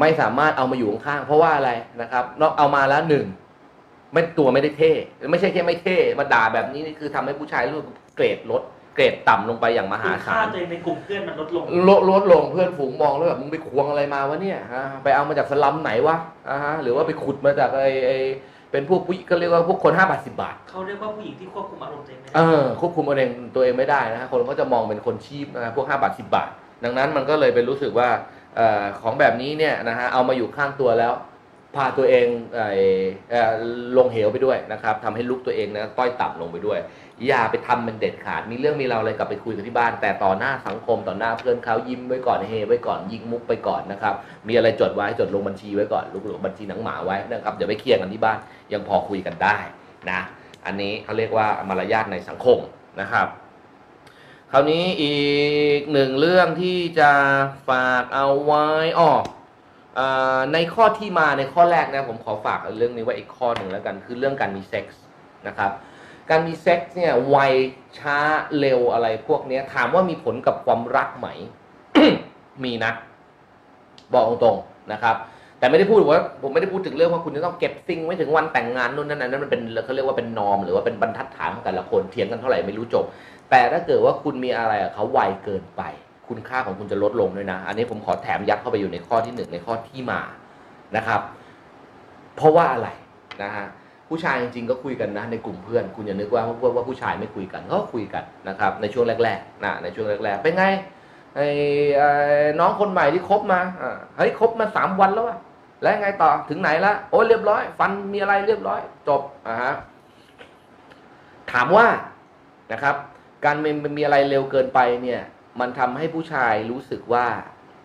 [0.00, 3.26] ไม่สามารถเอามาอยู่ข้างเพราะว่าอะไรนะครับนอกเอามาแล้วหนึ่ง
[4.12, 4.92] ไม่ตัวไม่ได้เท่
[5.30, 8.62] ไม่ใช่แค่ไม่เท่ มาด่าแบบนี้นี่คือทำให้ผู้ชายรู้สึกเกรดลด
[8.96, 16.16] เกรดต่ำลงไปอย่างมหาคุณค่าศาลตัวเองในกลุ่มเพื่อนมันลดลง ลดลดลงเพื่อนฝูงมองแล้วแบบมึงไปควงอะไรมาวะเนี่ยฮะไปเอามาจากสลัมไหนวะ
[16.50, 18.12] อ่าฮะหรือว่าไปขุดมาจากไอไอ
[18.72, 26.48] เป็นพวกผู้ก็เรียกว่าพวกคนห้าบาทสิบาท เขาเรียกว่าผู้หญิงที่ควบคุมอารมณ์ตัวเองไม่เอได้อควบคุมตัวเองตัวเองไม่ได้นะฮะคนก็จะมองเป็นคนชีพนะฮะพวกห้าบาทสิบาท
[26.84, 28.08] ดังนั้นมันก็เลยเป็นรู้สึกว่า
[28.56, 31.12] เอ่อของแบบนี้เนี่ยนะฮะเอามาอยู่ข้างตัวแล้ว
[31.76, 32.72] พาตัวเองเอ่อ
[33.30, 33.52] เอ่อ
[33.96, 36.78] ลงเหวไปด้วยนะครับทำให้ลุกตัวเองนะต้อยต่ำลงไปด้วย
[37.26, 44.14] อย่าไปทำเป็นเด็ดขาด มีเรื่องมีเราวอะไรกลับไปคุยกันที่บ้าน แต่ต่อหน้าสังคมต่อหน้าเพื่อนเขายิ้มไว้ก่อนเฮไว้ก่อนยิงมุกไปก่อนนะครับ
[44.48, 48.38] มีอะไรจดไว้จดลงบัญชีไว้ก่อนลูกหลงบัญชีหนังหมาไว้นะครับเดี๋ยวไปเคลียร์กันที่บ้าน
[48.72, 49.56] ยังพอคุยกันได้
[50.10, 50.20] นะ
[50.66, 52.58] อันนี้เขาเรียกว่ามารยาทในสังคม
[53.00, 53.26] นะครับ
[54.50, 55.16] คราวนี้อี
[55.78, 57.10] กหนึ่งเรื่องที่จะ
[57.68, 58.66] ฝากเอาไว้
[58.98, 59.10] อ๋อ
[60.52, 65.02] ในข้อที่มาในข้อแรกนะผมขอฝากเรื่องนี้ไว้อีกข้อหนึ่งแล้วกัน คือเรื่องการมีเซ็กส์
[65.48, 65.70] นะครับ
[66.30, 67.36] การมีเซ็กส์เนี่ยไว
[67.98, 68.18] ช้า
[68.58, 71.28] เร็วอะไรพวกนี้ถามว่ามีผลกับความรักไหม
[72.64, 72.92] มีนะ
[74.12, 75.16] บอกตรงๆนะครับ
[75.58, 83.04] แต่ไม่ได้พูดว่าผมไม่ได้พูดถึงเรื่องว่าคุณจะต้องเก็บซิงไว้ถึงวันแต่งงานนู่นนั่นนั่นมันเป็นเขาเรียกว่าเป็นนอม หรือว่าเป็นบรรทัดฐานของแต่ละคนเถียงกันเท่าไหร่ไม่รู้จบ
[83.50, 85.82] แต่ถ้าเกิดว่าคุณมีอะไรเขาไวเกินไป
[86.28, 90.20] คุณค่าของคุณจะลดลงด้วยนะ อันนี้ผมขอแถมยัดเข้าไปอยู่ในข้อที่หนึ่งในข้อที่มา
[90.96, 91.20] นะครับ
[92.36, 92.88] เพราะว่าอะไร
[93.42, 93.66] นะฮะ
[94.08, 100.64] ผู้ชายจริงๆก็คุยกันนะในกลุ่มเพื่อน คุณอย่านึกว่าว่าว่าผู้ชายไม่คุยกันก็คุยกันนะครับในช่วงแรกๆนะในช่วงแรกๆเป็นไง
[101.34, 101.46] ไอ้
[102.60, 103.60] น้องคนใหม่ที่คบมา
[104.16, 105.38] เฮ้ยคบมาสามวันแล้วอะ
[105.82, 109.74] แล้วไงต่อถึงไหนละโอ้ยเรียบร้อย ฟันมีอะไรเรียบร้อย จบอ่าฮะ
[111.52, 111.86] ถามว่า
[112.72, 112.96] นะครับ
[113.44, 115.22] การมีมีอะไรเร็วเกินไปเนี่ย
[115.60, 117.26] มันทำให้ผู้ชายรู้สึกว่า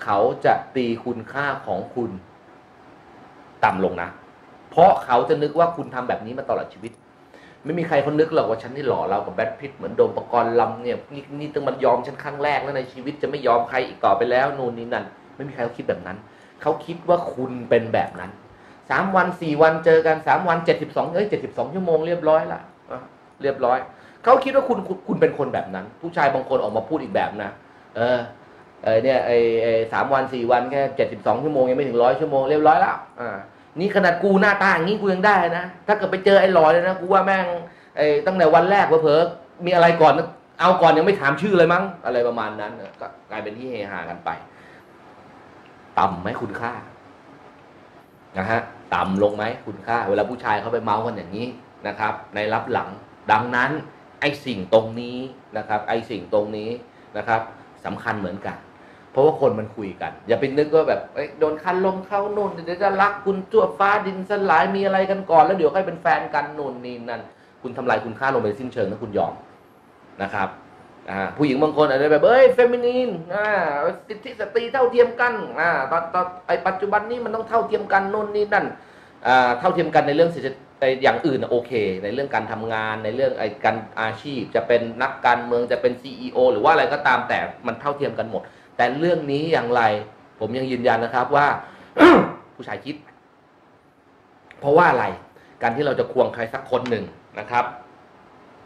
[0.03, 2.11] เขาจะตีคุณค่าของคุณ
[3.65, 4.09] ต่ำลงนะ
[4.71, 6.91] เพราะเขาจะนึกว่าคุณทำแบบนี้มาตลอดชีวิต
[7.65, 15.05] ไม่มีใครคนนึกหรอกว่าฉันที่หล่อเรากับแบทพิทเหมือนโดมประกรณ์ลำเนี่ยนี่นี่ต้องมันยอมฉันครั้งแรกแล้วในชีวิตจะไม่ยอมใครอีกต่อไปแล้วนู่นนี่นั่น
[15.35, 16.17] ไม่มีใครเขาคิดแบบนั้น
[16.61, 18.31] เขาคิดว่าคุณเป็นแบบนั้น
[18.89, 23.01] สามวันสี่วันเจอกันสามวันเจ็ดสิบสองเอ้ยเจ็ดสิบสองชั่วโมงเรียบร้อยละะ
[23.41, 23.77] เรียบร้อย
[24.23, 27.49] เขาคิดว่าคุณคุณคุณเป็นคนแบบนั้น ผู้ชายบางคนออกมาพูดอีกแบบนะ
[27.95, 28.19] เออ
[28.83, 29.31] เออเนี่ยไอ
[29.63, 33.37] ไอสามวันสี่วันแค่เจ็ดสิบสองชั่วโมงยังไม่ถึงร้อยชั่วโมงเรียบร้อยแล้วอ่า
[33.79, 37.45] นี่ขนาดกูหน้าตาอย่างนี้กูยังได้นะ ถ้าเกิดไปเจอไอ้หลอยเลยนะกูว่าแม่ง
[37.95, 40.13] ไอ้ตั้งแต่วันแรกเผลอๆมีอะไรก่อน
[40.59, 44.29] เอาก่อนยังไม่ถามชื่อเลยมั้ง อะไรประมาณนั้นก็กลายเป็นที่เฮฮากันไป
[45.99, 46.71] ต่ำไหมคุณค่า
[48.37, 48.61] นะฮะ
[48.95, 51.47] ต่ำลงไหมคุณค่า เวลาผู้ชายเขาไปเมาส์กันอย่างนี้
[51.87, 52.89] นะครับ ในรับหลัง
[53.31, 53.71] ดังนั้น
[54.21, 55.17] ไอ้สิ่งตรงนี้
[55.57, 56.69] นะครับ ไอ้สิ่งตรงนี้
[57.17, 57.41] นะครับ
[57.85, 58.57] สำคัญเหมือนกัน
[59.11, 61.01] เพราะว่าคนมันคุยกัน อย่าไปนึกว่าแบบ
[61.39, 67.21] โดนคันลมเข้านู่นเดี๋ยวจะรักคุณจั่วฟ้าดินสลายมีอะไรกันก่อนแล้วเดี๋ยวค่อยเป็นแฟนกันนู่นนี่นั่น
[67.61, 69.33] คุณทำลายคุณค่าลงไปสิ้นเชิงถ้าคุณยอม
[70.23, 70.49] นะครับ
[71.37, 73.09] ผู้หญิงบางคนอาจจะแบบเอ้ย feminine
[74.07, 78.65] สิทธิสตรีเท่าเทียมกันอตอนตอนไอปัจจุบันนี้มันต้องเท่าเทียมกันนู่นนี่นั่น
[79.59, 80.51] เท่าเทียมกันในเรื่องสิทธิ
[81.03, 81.71] อย่างอื่นโอเค
[82.03, 88.41] ในเรื่องการทำงานในเรื่องไอการอาชีพ จะเป็นนักการเมืองจะเป็น CEO หรือว่าอะไรก็ตามแต่มันเท่าเทียมกันหมด
[88.81, 89.81] แต่เรื่องนี้อย่างไร
[90.39, 91.47] ผมยังยืนยันนะครับว่า
[92.55, 92.95] ผู้ชายคิด
[94.59, 95.05] เพราะว่าอะไร
[95.61, 97.05] การที่เราจะควงใครสักคนหนึ่ง
[97.39, 97.65] นะครับ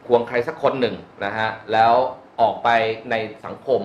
[0.08, 1.94] ควงใครสักคนหนึ่งนะฮะแล้ว
[2.42, 2.70] ออกไป
[3.10, 3.82] ในสังคม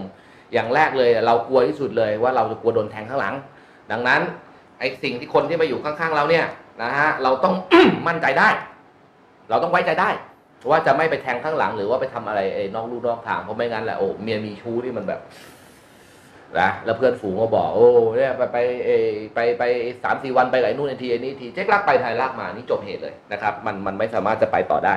[0.53, 3.35] อย่างแรกเลย เรากลัวที่สุดเลยว่าเราจะกลัวโดนแทงข้างหลัง
[3.91, 4.21] ดังนั้น
[4.79, 6.47] ไอ้สิ่งที่คนที่มาอยู่ข้างๆเราเนี่ย
[6.83, 7.55] นะฮะเราต้อง
[8.09, 8.49] มั่นใจได้
[9.51, 10.11] เราต้องไว้ใจได้
[10.71, 15.21] ว่าจะไม่ไปแทงข้างหลัง หรือว่าไปทำอะไรไอ้นอกลู่นอกทางเพราะไม่งั้นแหละโอ้เมียมีชู้ที่มันแบบ
[16.59, 18.59] นะแล้วเพื่อนฝูงก็บอก โอ้เนี่ยไปไป
[19.35, 19.65] ไปไป
[20.05, 24.95] สามสี่วันไปไหนนู่นไอทีไอนี่ทีเจ๊กลากไปไทยลากมานี่จบเหตุเลยนะครับ มันมันไม่สามารถจะไปต่อได้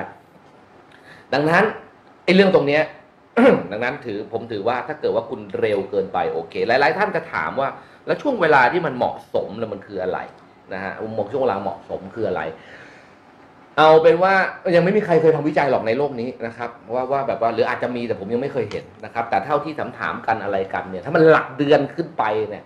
[1.32, 1.64] ดังนั้น
[2.24, 2.82] ไอ้เรื่องตรงเนี้ย
[3.72, 7.68] ดังนั้นถือผมถือว่าถ้าเกิดว่าคุณเร็วเกินไปโอเค หลาย ๆ ท่านจะถามว่า
[8.06, 10.18] แล้วช่วงเวลาที่มันเหมาะสมแล้วมันคืออะไร
[10.72, 12.42] นะฮะมองช่วงเวลาเหมาะสมคืออะไร
[13.78, 14.34] เอาเป็นว่า
[14.76, 22.64] ยังไม่มีใครเคยทำวิจัยหรอกในโลกนี้นะครับว่าว่าแบบว่าหรืออาจจะมีแต่ผมยังไม่เคยเห็นนะครับ แต่เท่าที่ถามถามๆกันอะไรกันเนี่ย ถ้ามันหลักเดือนขึ้นไปเนี่ย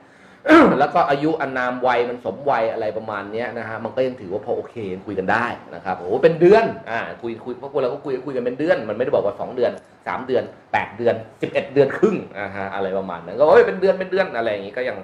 [0.79, 9.73] แล้วก็อายุอานามวัยมันสมวัยอะไรประมาณเนี้ยนะฮะมันก็ยังถือว่าพอโอเคยังคุยกันได้นะครับโอ้เป็นเดือนอ่าคุยคุยเพราะพวกเราก็คุยคุยกันเป็นเดือน มันไม่ได้บอกว่าสองเดือน
[10.07, 10.43] สามเดือน
[10.73, 14.97] แปดเดือนสิบเอ็ดเดือนครึ่งอ่าฮะอะไรประมาณนั้นก็โอ้ยเป็นเดือนเป็นเดือนอะไรอย่างงี้ก็ยัง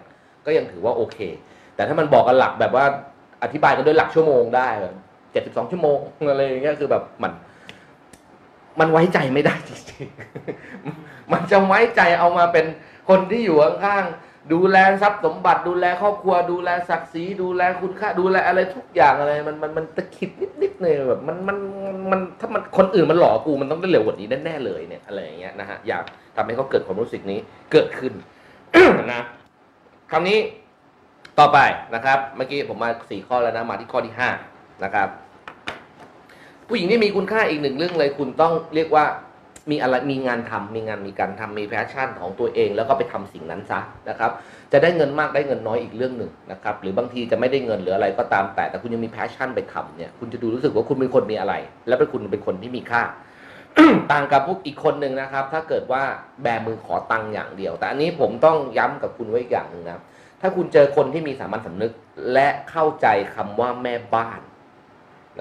[0.46, 1.18] ก็ยังถือว่าโอเค
[1.76, 2.84] แต่ถ้ามันบอกกันหลักแบบว่า
[3.42, 4.68] อธิบายกันด้วยหลักชั่วโมงได้
[5.34, 5.98] เจ็ดสิบสองชั่วโมง
[6.30, 7.32] อะไรอย่างเงี้ยคือแบบมัน
[8.80, 12.66] มันไว้ใจไม่ได้จริงๆ มันจะไว้ใจเอามาเป็น
[13.08, 20.30] คนที่อยู่ข้างๆดูแลทรัพย์สมบัติ ดูแลครอบครัว ดูแลศักดิ์ศรีดูแลคุณค่า ดูแลอะไรทุกอย่างอะไร มันมันมันตะคิด
[20.62, 21.58] นิดๆเลยแบบมันมัน
[22.10, 26.04] มันถ้ามันคนอื่นมันหลอกกูมันต้องได้เร็วกว่านี้แน่ๆเลยเนี่ยอะไรอย่างเงี้ยนะฮะอยาก
[26.36, 27.38] ทำให้เขาเกิดความรู้สึกนี้
[27.72, 28.12] เกิดขึ้น
[29.12, 29.22] นะ
[30.10, 30.38] คำนี้
[31.38, 31.58] ต่อไป
[31.94, 34.30] นะครับ เมื่อกี้ผมมาสี่ข้อแล้วนะ มาที่ข้อที่ห้า
[34.84, 35.08] นะครับ
[36.68, 39.05] ผู้หญิงที่มีคุณค่าอีกหนึ่งเรื่องเลย คุณต้องเรียกว่า
[39.70, 44.31] มีอะไรมีงานทำมีงานมีการทำมี passion ของตัวเอง แล้วก็ไปทำสิ่งนั้นซะนะครับ
[44.72, 51.55] จะได้เงินมากได้เงินน้อยอีกเรื่องหนึ่งนะครับ หรือบางทีจะไม่ได้เงินหรืออะไรก็ตามแต่แต่คุณยังมี passion ไปทำเนี่ยคุณจะดูรู้สึกว่าคุณเป็นคนมีอะไร
[51.88, 53.03] และเป็นคุณเป็นคนที่มีค่า
[54.12, 56.03] ต่างกับพวกอีกคนหนึ่งนะครับ ถ้าเกิดว่า
[56.42, 60.03] แบมือขอตังค์อย่างเดียว แต่อันนี้ผมต้องย้ำกับคุณไว้อีกอย่างหนึ่งนะ
[60.40, 61.92] ถ้าคุณเจอคนที่มีสามัญสำนึก
[62.33, 64.40] และเข้าใจคำว่าแม่บ้าน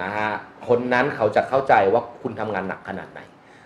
[0.02, 0.34] นะฮะ
[0.68, 3.20] คนนั้นเขาจะเข้าใจว่าคุณทำงานหนักขนาดไหน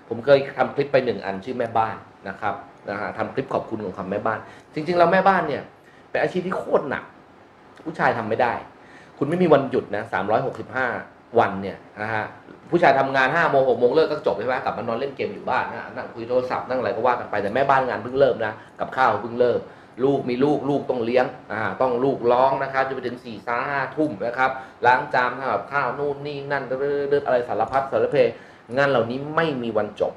[0.07, 1.95] ผมเคยทำคลิปไปหนึ่งอันชื่อแม่บ้าน
[2.29, 2.55] นะครับ
[2.89, 4.39] นะฮะทำคลิปขอบคุณของคำแม่บ้าน
[4.73, 5.63] จริง ๆ แล้วแม่บ้านเนี่ย
[6.09, 7.03] เป็นอาชีพที่โคตรหนัก
[7.83, 8.53] ผู้ชายทำไม่ได้
[9.17, 10.03] คุณไม่มีวันหยุดนะ
[10.71, 12.25] 365วันเนี่ยนะฮะ
[12.69, 19.59] ผู้ชายทำงาน5โมง6โมงเลิกก็จบใช่ไหมกลับมานอนเล่นเกมอยู่บ้านนะนั่งคุยโทรศัพท์นั่งอะไรก็ว่ากันไปแต่แม่บ้านงานเพิ่งเริ่มนะกับข้าวเพิ่งเริ่ม
[20.03, 24.51] ลูกมีลูกลูกต้องเลี้ยงอ่าต้องลูกร้องนะครับจนไปถึง4ี่สาห้าทุ่มนะครับ
[24.85, 26.77] ล้างจานทำกับข้าวนู่นนี่นั่นเรื่
[27.19, 28.17] อยๆอะไรสารพัดสารเพ
[28.77, 30.13] งานเหล่านี้ไม่มีวันจบ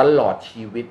[0.00, 0.86] ตลอดชีวิต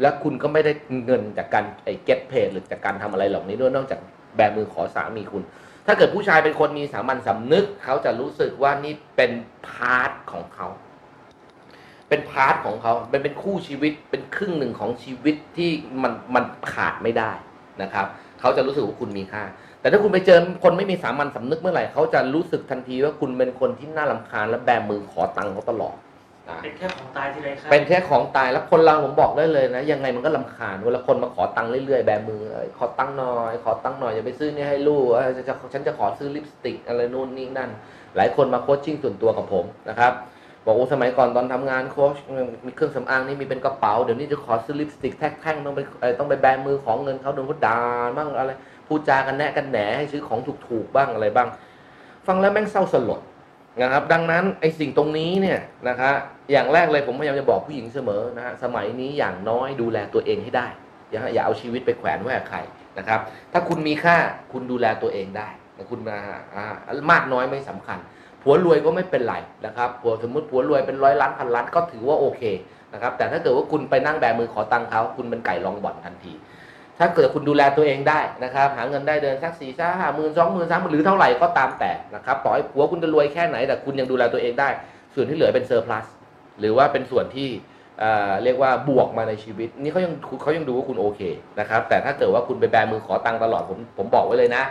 [0.00, 0.72] และคุณก็ไม่ได้
[1.04, 4.00] เงินจากการไอ้ get paid หรือจากการทำอะไรเหล่านี้ด้วยนอกจาก
[4.36, 5.42] แบมือขอสามีคุณ
[5.86, 9.32] ถ้าเกิดผู้ชายเป็นคนมีสามัญสำนึก เขาจะรู้สึกว่านี่เป็น
[9.66, 10.66] part ของเขา
[12.10, 15.70] เป็น part ของเขาเป็นเป็นคู่ชีวิตเป็นครึ่งหนึ่งของชีวิตที่
[16.02, 17.32] มันมันขาดไม่ได้
[17.82, 18.06] นะครับ
[18.40, 19.44] เขาจะรู้สึกว่าคุณมีค่า
[19.80, 25.96] แต่ถ้าคุณไปเจอคนไม่มีสามัญสำนึกเมื่อไหร่เขาจะรู้สึกทันทีว่าคุณเป็นคนที่น่ารำคาญและแบมือขอตังค์เขาตลอด
[26.48, 37.70] นะเป็นแค่ของตายทีไรครับเป็นแค่ของตายแล้วคนเราผมบอกได้เลยนะ ยังไงมันก็รำคาญเวลาคนมาขอตังค์เรื่อยๆแบมือเอ้ยขอตังค์หน่อย ขอตังค์หน่อยอย่าไปซื้อนี่ให้ลูกเอ้ยจะจะฉันจะขอซื้อลิปสติกอะไรนู่นนี่นั่น
[38.16, 40.12] หลายคนมาโคชชิ่งส่วนตัวกับผมนะครับ
[40.64, 42.16] บอกโอ้สมัยก่อนตอนทำงานโค้ช
[42.66, 45.80] มีเครื่องสำอางนี่มีเป็นกระเป๋าเดี๋ยวนี้จะขอซื้อลิปสติกแท่งๆต้องไป
[46.18, 47.80] ต้องไปแบมือของเงินเขาโดนเขาด่า
[48.16, 48.52] บ้างอะไร
[48.86, 51.48] พูดจากันแนะกันแหนให้ซื้อของถูกๆบ้างอะไรบ้าง
[52.26, 53.20] ฟังแล้วแม่งเศร้าสลด
[53.82, 56.10] นะครับ ดังนั้นไอ้สิ่งตรงนี้เนี่ยนะคะ
[56.52, 60.66] อย่างแรกเลยผมพยายามจะบอกผู้หญิงเสมอนะฮะสมัยนี้อย่างน้อยดูแลตัวเองให้ได้
[61.10, 62.58] อย่าอย่าเอาชีวิตไปแขวนไว้กับใคร
[62.98, 63.20] นะครับ
[63.52, 64.16] ถ้าคุณมีค่า
[64.52, 65.48] คุณดูแลตัวเองได้
[65.90, 66.18] คุณมา
[66.54, 66.64] อ่า
[67.12, 67.98] มากน้อยไม่สำคัญ
[68.42, 69.34] ผัวรวยก็ไม่เป็นไร
[69.66, 72.42] นะครับผัวสมมติผัวรวยเป็นร้อยล้านพันล้านก็ถือว่าโอเค
[72.94, 76.32] นะครับแต่ถ้าเกิดว่าคุณไปนั่งแบมือขอตังค์เขาคุณเป็นไก่รองบ่อนทันที
[76.98, 84.68] ถ้าเกิดคุณดูแลตัวเองได้นะครับ หาเงินได้เดือนสักสี่ห้าหมื่นสองหมื่นสามหมื่นหรือเท่าไหร่ก็ตามแต่นะครับต่อให้ผัวคุณจะรวยแค่ไหนแต่คุณยังดูแลตัวเองได้
[85.14, 86.06] ส่วนที่เหลือเป็นเซอร์พลัส
[86.60, 87.48] หรือว่าเป็นส่วนที่
[88.00, 91.20] เอ่อเรียกว่าบวกมาในชีวิต นี่เขายังเขายังดูว่าคุณโอเค
[91.60, 94.64] นะครับแต่ถ้าเกิดว่าคุณไปแบมือขอตังค์ตลอดผมผมบอกไว้เลยนะ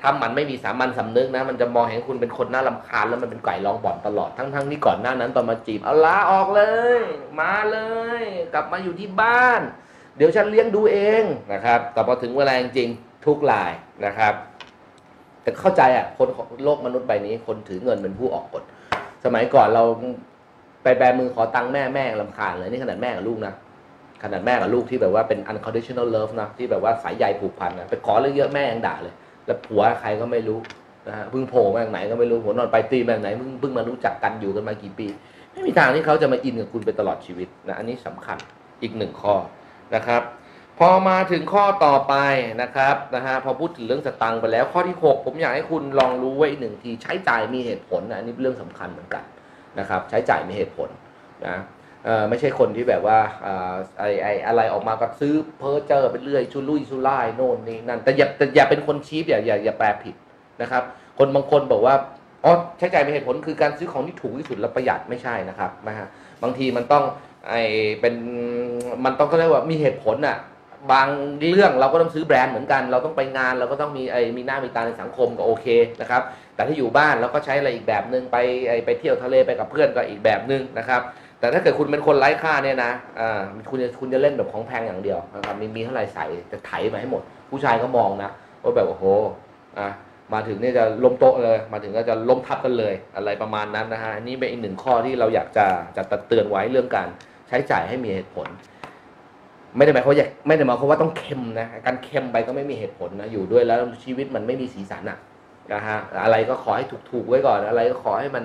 [0.00, 6.62] ถ้ามันไม่มีสามัญสำนึกนะ มันจะมองเห็นคุณเป็นคนน่าลำคาญแล้วมันเป็นไก่ร้องบ่อนตลอดทั้งทั้งที่ก่อนหน้านั้นตอนมาจีบเอาลาออกเล
[6.98, 7.00] ย
[7.40, 7.78] มาเล
[8.20, 8.22] ย
[8.54, 9.60] กลับมาอยู่ที่บ้าน
[10.16, 12.88] เดี๋ยวฉันเลี้ยงดูเองนะครับแต่พอถึงเวลาจริง
[13.26, 13.72] ทุกราย
[14.06, 14.34] นะครับ
[15.42, 16.28] แต่เข้าใจอะ คน
[16.64, 18.62] โลกมนุษย์ใบนี้ คนถือเงินเป็นผู้ออกกฎ
[19.24, 19.84] สมัยก่อนเรา
[20.82, 23.54] ไปแบมือขอตังค์แม่แม่ลำคาญเลยนี่ขนาดแม่กับลูกนะ
[24.22, 29.14] ขนาดแม่กับลูกที่แบบว่าเป็น unconditional love นะที่แบบว่าสายใยผูกพันนะไปขอเรื่องเยอะแม่ยังด่าเลย
[29.50, 30.58] แล้วผัวใครก็ไม่รู้
[31.08, 35.06] นะฮะเพิ่งโผล่มาจากไหนก็ไม่รู้หัวนอนไปตีมาจากไหนเพิ่งเพิ่งมารู้จักกันอยู่กันมากี่ปี
[35.52, 38.38] ไม่มีทางที่เขาจะมาอินกับคุณไปตลอดชีวิตนะอันนี้สำคัญ
[38.82, 39.34] อีกหนึ่งข้อ
[39.94, 40.22] นะครับ
[40.78, 42.14] พอมาถึงข้อต่อไป
[42.62, 49.24] นะครับนะฮะพอพูดถึงเรื่องสตังค์ไปแล้วข้อที่ 6 ผมอยากให้คุณลองรู้ไว้อีกหนึ่งทีใช้จ่ายมีเหตุผลนะอันนี้เป็นเรื่องสำคัญเหมือนกัน
[49.78, 50.88] นะครับ ใช้จ่ายมีเหตุผล
[51.46, 51.56] นะ
[52.04, 60.14] เออไม่ใช่คนที่แบบว่าอ่อไอไออะไรออกมาก็ซื้อเพ้อเจอไปเรื่อยชุลุยชุล่ายโน่นนี่นั่นแต่อย่าแต่อย่าเป็นคนชีพอย่าอย่าอย่าแปลผิด
[60.62, 60.82] นะครับ
[61.18, 61.94] คนบางคนบอกว่า
[62.44, 66.06] อ๋อใช้จ่ายมีเหตุผลคือการซื้อของที่ถูกที่สุดและประหยัดไม่ใช่นะครับนะฮะ
[66.42, 67.04] บางทีมันต้อง
[67.48, 67.54] ไอ
[68.00, 68.14] เป็น
[69.04, 70.38] มันต้องเขาเรียกว่ามีเหตุผลอะ
[70.92, 71.08] บาง
[71.50, 75.66] เรื่องเราก็ต้องซื้อแบรนด์เหมือนกัน เราต้องไปงานเราก็ต้องมีไอมีหน้ามีตาในสังคมก็โอเค
[76.00, 76.22] นะครับ
[76.54, 78.36] แต่ถ้าอยู่บ้านเราก็ใช้อะไรอีกแบบหนึ่งไป
[78.68, 81.02] ไอไปเที่ยวทะเลไปกับเพื่อนก็อีกแบบหนึ่งนะครับ
[81.40, 88.30] แต่ถ้าเกิดคุณเป็นคนไร้ค่าเนี่ยนะอ่าคุณจะคุณจะเล่นแบบของแพงอย่างเดียวนะครับมีมีเท่าไหร่ใส่จะไถมาให้หมด ผู้ชายก็มองนะ
[88.62, 89.04] ว่าแบบโอ้โห
[89.78, 89.88] อะ
[90.34, 97.08] มาถึงเนี่ยจะล้มโต๊ะเลย มาถึงก็จะล้มทับกันเลยอะไรประมาณนั้นนะฮะอันนี่เป็นอีกหนึ่งข้อที่เราอยากจะจะตักเตือนไว้เรื่องการ
[97.48, 98.48] ใช้จ่ายให้มีเหตุผล
[99.76, 105.18] ไม่ได้หมายความว่าอยากไม่ได้หมายความว่าต้องเค็มนะการเค็มไปก็ไม่มีเหตุผลนะอยู่ด้วยแล้วชีวิตมันไม่มีสีสันอะ
[105.72, 108.44] นะฮะอะไรก็ขอให้ถูกๆไว้ก่อนอะไรก็ขอให้มัน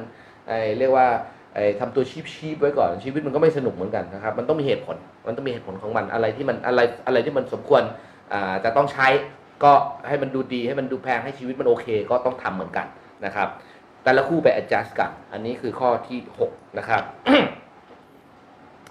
[0.78, 1.08] เรียกว่า
[1.56, 7.84] ไอ้ทำตัวชีพชีพไว้ก่อนชีวิตมันก็ไม่สนุกเหมือนกันนะครับ มันต้องมีเหตุผล มันต้องมีเหตุผลของมันอะไรที่มันอะไรอะไรที่มันสมควร
[8.64, 9.08] จะต้องใช้
[9.64, 9.72] ก็
[10.08, 12.88] ให้มันดูดีให้มันดูแพงให้ชีวิตมันโอเค ก็ต้องทำเหมือนกัน
[13.26, 13.48] นะครับ
[14.04, 17.04] แต่ละคู่ไป adjust กัน อันนี้คือข้อที่หกนะครับ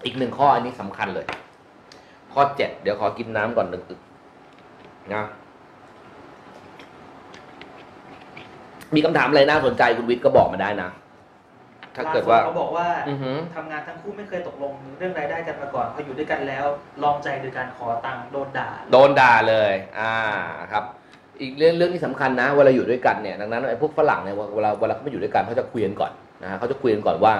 [0.05, 1.25] อีกหนึ่งข้ออันนี้สำคัญเลย
[2.33, 4.01] ข้อเจ็ดเดี๋ยวขอกินน้ำก่อนหนึ่งอึก
[5.13, 5.23] นะ
[8.95, 10.89] มีคำถามอะไรน่าสนใจคุณวิทย์ก็บอกมาได้นะ
[11.97, 16.65] ถ้าเกิดว่าล่สุเขาบอกว่าอือหือ ทำงานทั้งคู่ไม่เคยตกลงเรื่องรายได้กันมาก่อนพออยู่ด้วยกันแล้ว
[17.03, 20.13] ลองใจโดยการขอตังค์โดนด่า โดนด่าเลย อ่า
[20.71, 20.83] ครับ
[21.41, 26.11] อีกเรื่องเรื่องที่สำคัญนะ เวลาอยู่ด้วยกันเนี่ย ดังนั้นไอ้พวกฝรั่งเนี่ยเวลาเวลาเขามาอยู่ด้วยกันเขาจะคุยกันก่อน
[26.43, 27.33] นะฮะเขาจะคุยกันก่อนว่า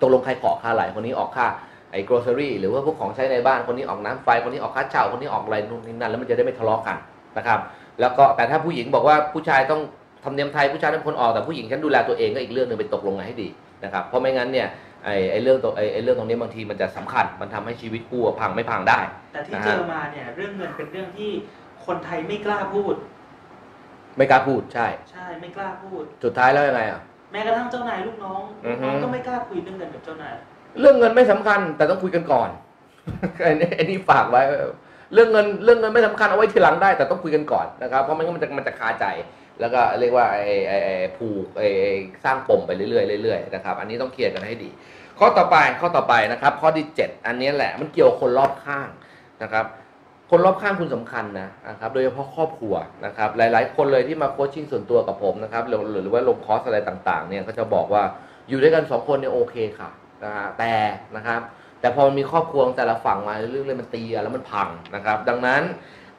[0.00, 1.46] ตกลงใครขอค่าอะไรคนนี้ออกค่า
[1.92, 6.96] ไอ้ grocery หรือว่าพวกของใช้ในบ้าน คนนี้ออกน้ำไฟ คนนี้ออกค่าเช่า คนนี้ออกอะไรนู่นนี่นั่น แล้วมันจะได้ไม่ทะเลาะกัน
[7.38, 7.60] นะครับ
[8.00, 9.80] แล้วก็แต่ถ้าผู้หญิงบอกว่าผู้ชายต้อง
[10.24, 13.48] ทำเนียมไทยผู้ชายต้องเป็นคนออกแต่ผู้หญิงฉันดูแลตัวเองก็อีกเรื่องหนึ่งไปตกลงกันให้ดี
[13.84, 14.68] นะครับเพราะไม่งั้นเนี่ย
[15.04, 19.00] ไอ้ไอ้เรื่องตัวไอ้ไอ้เรื่องตรงนี้บางทีมันจะสำคัญ มันทำให้ชีวิตคู่พังไม่พังได้
[19.32, 21.30] แต่ที่นะฮะเจอมาเนี่ยเรื่องเงินเป็นเรื่องที่
[21.86, 22.94] คนไทยไม่กล้าพูด
[24.16, 27.00] ไม่กล้าพูดใช่ ใช่ไม่กล้าพูด สุดท้ายแล้วยังไงอะ
[27.32, 30.34] แม้กระทั่งเจ้านายลูกน้องอืลูอกฮึ น้องก็ไม่กล้าคุยเรื่องเงินกับเจ้านาย
[30.80, 32.48] เรื่องเงินไม่สำคัญแต่ต้องคุยกันก่อน
[33.44, 34.42] อันนี้อันนี้ฝากไว้
[35.14, 39.04] เรื่องเงินเรื่องเงินไม่สำคัญเอาไว้ทีหลังได้แต่ต้องคุยกันก่อนนะครับเพราะไม่งั้นมันจะมันจะคาใจ
[39.60, 41.68] แล้วก็เรียกว่าไอ้ไอ้ไอ้ผูกไอ้
[42.24, 44.70] สร้างปมไปเรื่อยๆเรื่อยๆนะครับอันนี้ต้องเคลียร์กันให้ดี
[45.18, 48.88] ข้อต่อไปข้อต่อไปนะครับ ข้อที่ 7 อันนี้แหละมันเกี่ยวคนรอบข้าง
[49.42, 49.66] นะครับ
[50.30, 52.74] คนรอบข้างคุณสำคัญนะนะครับโดยเฉพาะครอบครัว
[53.06, 58.02] นะครับหลาย ๆ คนเลยที่มา coaching ส่วนตัวกับผมนะครับหรือหรือว่าลงคอร์สอะไรต่างๆเนี่ยก็จะบอกว่า
[58.48, 59.90] อยู่ด้วยกันสองคนเนี่ยโอเคค่ะ
[60.24, 60.74] นะฮะแต่
[61.16, 61.40] นะครับ
[61.80, 65.62] แต่พอมันมีครอบครัวแต่ละฝั่งมาเรื่องเลยมันตีแล้วมันพังนะครับ ดังนั้น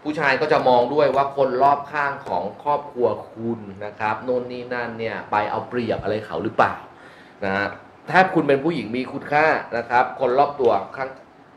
[0.04, 6.74] ผู้ชายก็จะมองด้วยว่าคนรอบข้างของครอบครัวคุณนะครับโน่นนี่นั่นเนี่ยไปเอาเปรียบอะไรเขาหรือเปล่า
[7.46, 7.68] นะฮะ
[8.12, 9.46] ถ้าคุณเป็นผู้หญิงมีคุณค่า
[9.78, 11.10] นะครับ คนรอบตัวข้าง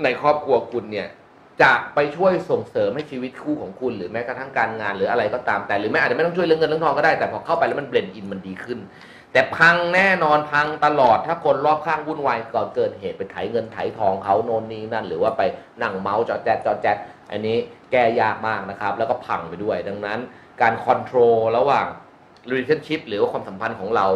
[0.05, 1.09] ในครอบครัวคุณเนี่ย
[1.63, 8.79] จะไปช่วยส่งเสริมให้ชีวิตคู่ของคุณ หรือแม้กระทั่งการงานหรืออะไรก็ตามแต่หรือไม่อาจจะไม่ต้องช่วยเรื่องเงินเรื่องทองก็ได้แต่พอเข้าไปแล้วมัน blend in มันดีขึ้น
[9.33, 15.43] แต่พังแน่นอนพังตลอดถ้าคนรอบข้างวุ่นวายก่อนเกิดเหตุไปไถเงินไถทองเขาโน่นนี่นั่น หรือว่าไป
[15.83, 16.97] นั่งเมาท์จอแจ๊ดจอแจ๊ด
[17.31, 17.57] อันนี้
[17.93, 20.19] แก้ยากมากนะครับ แล้วก็พังไปด้วย ดังนั้น
[20.63, 21.87] การ control ระหว่าง
[22.51, 24.07] relationship หรือว่าความสัมพันธ์ของเรา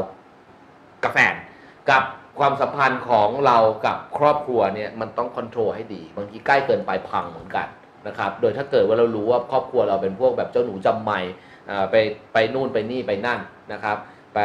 [1.02, 1.34] กับแฟน
[1.90, 2.02] กับ
[2.38, 7.66] ความสัมพันธ์ของเรากับครอบครัวเนี่ยมันต้องคอนโทรลให้ดี บางทีใกล้เกินไปพังเหมือนกัน
[8.06, 11.18] นะครับ โดยถ้าเกิดว่าเรารู้ว่าครอบครัวเราเป็นพวกแบบเจ้าหนูจำไม่
[11.90, 11.96] ไป
[12.32, 13.40] ไปนู่นไปนี่ไปนั่น
[13.72, 13.96] นะครับ
[14.34, 14.40] ไป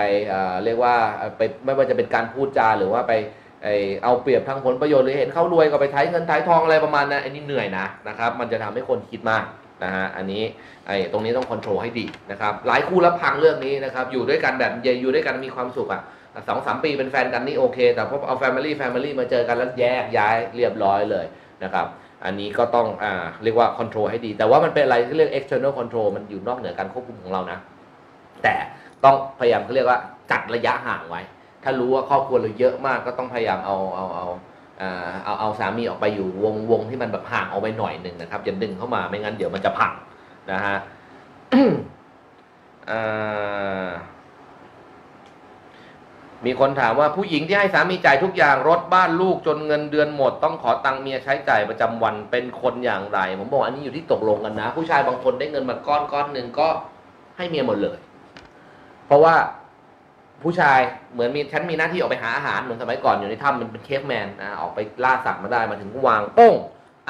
[0.63, 0.95] เรียกว่า
[1.37, 3.13] ไปไม่ว่าจะเป็นการพูดจาหรือว่าไป
[3.63, 3.67] ไอ
[4.03, 9.45] เอาเปรียบทางผลประโยชน์หรือเห็นเขารวยก็ไปไถเงินไถทองอะไรประมาณนั้นอันนี้เหนื่อยนะนะครับ มันจะทำให้คนคิดมาก
[9.83, 10.43] นะฮะอันนี้
[10.87, 14.71] ไอ้ตรงนี้ต้องคอนโทรลให้ดีนะครับหลายคู่แล้วพังเรื่องนี้นะครับอยู่ด้วยกันแบบ
[15.01, 16.01] อยู่ด้วยกันมีความสุขอะ
[16.47, 21.25] สองสามปีเป็นแฟนกันนี่โอเค แต่พอเอา family family มาเจอกันแล้วแยกย้ายเรียบร้อยเลย
[21.63, 21.87] นะครับ
[22.25, 27.59] อันนี้ก็ต้องอ่าเรียกว่า control ให้ดี แต่ว่ามันเป็นอะไรที่เรียก external control มันอยู่นอกเหนือการควบคุมของเรานะ
[28.43, 28.55] แต่
[29.03, 29.99] ต้องพยายามเขาเรียกว่า
[30.31, 31.21] จัดระยะห่างไว้
[31.63, 34.27] ถ้ารู้ว่าครอบครัวเราเยอะมากก็ต้องพยายามเอาเอาเอา
[35.25, 39.91] เอาเอาสามีออกไปอยู่วงวงที่มันแบบห่างเอาไว้หน่อยหนึ่งนะครับอย่าดึงเข้ามาไม่งั้นเดี๋ยวมันจะพัง
[40.51, 40.77] นะฮะ
[46.45, 56.69] มีคนถามว่าผู้หญิงที่ให้สามีจ่ายทุกอย่างรถบ้านลูกจนเงินเดือนหมด ต้องขอตังค์เมียใช้จ่ายประจำวันเป็นคนอย่างไร ผมบอกอันนี้อยู่ที่ตกลงกันนะ ผู้ชายบางคนได้เงินมาก้อนก้อนหนึ่งก็
[57.37, 57.97] ให้เมียหมดเลย
[59.05, 59.35] เพราะว่า
[60.43, 60.79] ผู้ชาย
[61.13, 66.55] เหมือนมีฉันมีหน้าที่ออกไปหาอาหารเหมือนสมัยก่อนอยู่ในถ้ำมันเป็นเคฟแมนนะออกไปล่าสัตว์มาได้มาถึงวางโป้ง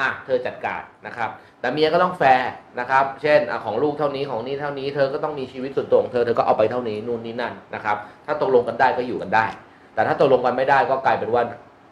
[0.00, 9.46] อะเธอจัดการนะครับ แต่เมียก็ต้องแฟร์นะครับ เช่นอของลูกเท่านี้ของนี้เท่านี้ เธอก็ต้องมีชีวิตส่วนตัวของเธอเธอก็เอาไปเท่านี้นู่นนี่นั่นนะครับ ถ้าตกลงกันได้ก็อยู่กันได้
[9.94, 11.42] แต่ถ้าตกลงกันไม่ได้ก็กลายเป็นว่า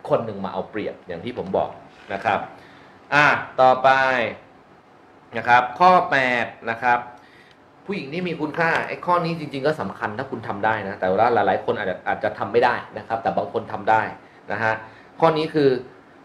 [0.09, 1.70] คนหนึ่งมาเอาเปรียบอย่างที่ผมบอก
[2.12, 2.38] นะครับ
[3.14, 3.26] อะ
[3.61, 3.88] ต่อไป
[5.37, 6.98] นะครับ ข้อแปดนะครับ
[7.87, 14.03] ผู้หญิงที่มีคุณค่าไอ้ข้อนี้จริง ๆ ก็สำคัญถ้าคุณทำได้นะ แต่ว่าหลาย ๆ คนอาจจะอาจจะทำไม่ได้นะครับ แต่บางคนทำได้
[14.53, 14.75] นะฮะ
[15.21, 15.68] ข้อนี้คือ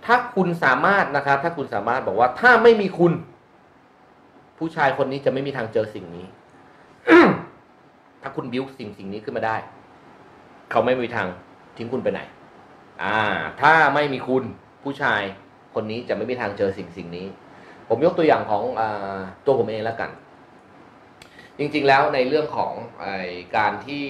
[0.06, 3.14] ถ้าคุณสามารถนะครับถ้าคุณสามารถบอกว่าถ้าไม่มีคุณ
[4.60, 6.26] ผู้ชายคนนี้จะไม่มีทางเจอสิ่งนี้
[8.22, 9.56] ถ้าคุณบิ้วสิ่งสิ่งนี้ขึ้นมาได้
[10.72, 11.28] เขาไม่มีทาง
[11.78, 12.22] ทิ้งคุณไปไหน
[13.04, 13.20] อ่า
[13.62, 14.44] ถ้าไม่มีคุณ
[14.84, 15.22] ผู้ชาย
[15.74, 17.28] คนนี้จะไม่มีทางเจอสิ่งสิ่งนี้
[17.88, 18.82] ผมยกตัวอย่างของอ
[19.46, 20.10] ตัวผมเองแล้วกัน
[21.60, 23.08] จริงๆแล้วในเรื่องของไอ
[23.58, 24.06] การที่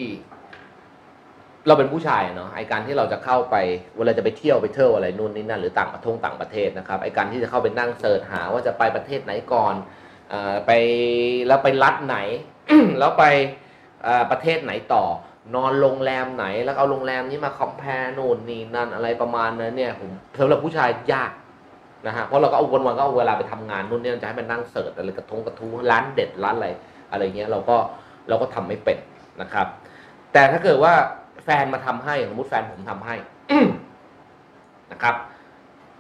[1.68, 3.56] เราเป็นผู้ชายเนาะไอการที่เราจะเข้าไป
[3.98, 9.74] เวลาจะไปเที่ยวไปเที่ยวอะไรนู่นนี่นั่นหรือต่างประเทศต่างประเทศนะครับไอการที่จะเข้าไปนั่งเสิร์ชหาว่าจะไปประเทศไหนก่อน
[10.34, 10.72] อไป
[11.48, 12.18] แล้วไปรัฐไหน
[13.00, 13.26] แล้วไป
[14.32, 15.04] ประเทศไหนต่อ
[15.56, 21.32] นอนโรงแรมไหน แล้วเอาโรงแรมนี้มาคอมเพลนู่นนี่นั่นอะไรประมาณนั้นเนี่ยผมสำหรับผู้ชายยาก
[22.08, 26.70] นะฮะเพราะเราก็เอาวันๆก็เอาเวลาไปทำงานนู่นนี่จะให้มันนั่งเสิร์ชอะไรกระทงกระทู้ร้านเด็ดร้านอะไร
[27.12, 27.78] อะไรเงี้ยเราก็
[28.30, 28.98] เราก็ทำไม่เป็น
[29.42, 29.68] นะครับ
[30.34, 30.94] แต่ถ้าเกิดว่า
[31.44, 33.16] แฟนมาทำให้สมมติแฟนผมทำให้
[34.92, 35.16] นะครับ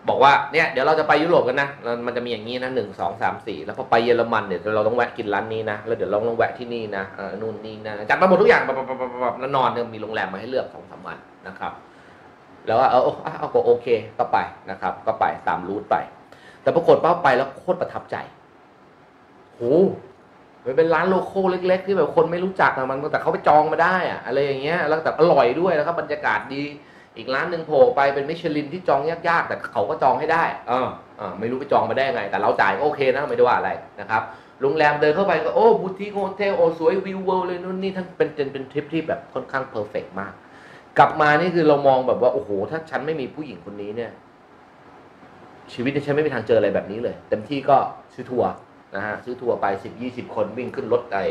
[0.09, 1.69] บอกว่าเนี่ยเดี๋ยวเราจะไปยุโรปกันนะ
[2.05, 11.17] มันจะมีอย่างนี้นะหนึ่งสองสามสี่แล้วพอไปเยอรมันเนี่ยเราต้องแวะกินร้านนี้นะแล้วเดี๋ยวเราต้องแวะที่นี่นะเออนู่นนี่นะจัดมาหมดทุกอย่างแบบแบบแบบแบบแล้วนอนเนี่ยมีโรงแรมมาให้เลือกสองสามวัน
[11.47, 11.73] นะครับ
[12.65, 14.37] แล้วว่าเออเออาเอาก็โอเคก็ไป
[14.71, 15.95] นะครับ ก็ไปตามรูทไป
[16.61, 18.15] แต่ปรากฏว่าไปแล้วโคตรประทับใจ
[19.55, 19.61] โห
[20.67, 26.63] มันเป็นร้าน local เล็ก ๆ ที่แบบคนไม่รู้จักอะมันแต่เขาไปจองมาได้อะอะไรอย่างเงี้ยแล้วแต่อร่อยด้วยแล้วก็บรรยากาศดี
[27.17, 34.21] อีกร้านหนึ่งโผล่ไปเป็นมิชลินที่จองยากๆ แต่เขาก็จองให้ได้เออเออไม่รู้ไปจองมาได้ยังไง แต่เราจ่ายก็โอเคนะไม่ได้ว่าอะไรนะครับ
[34.61, 40.33] โรงแรมเดินเข้าไปก็โอ้ boutique hotel โอ้สวยวิว world เลยนู่นนี่ทั้งเป็นเป็นเป็นทริปที่แบบค่อนข้าง perfect มาก
[40.97, 44.11] กลับมานี่คือเรามองแบบว่าโอ้โหถ้าฉันไม่มีผู้หญิงคนนี้เนี่ย
[45.73, 47.77] ชีวิตเนี่ยฉันไม่มีทางเจออะไรแบบนี้เลย เต็มที่ก็
[48.13, 48.49] ซื้อทัวร์
[48.95, 51.23] นะฮะซื้อทัวร์ไปสิบยี่สิบคนวิ่งขึ้นรถไอ้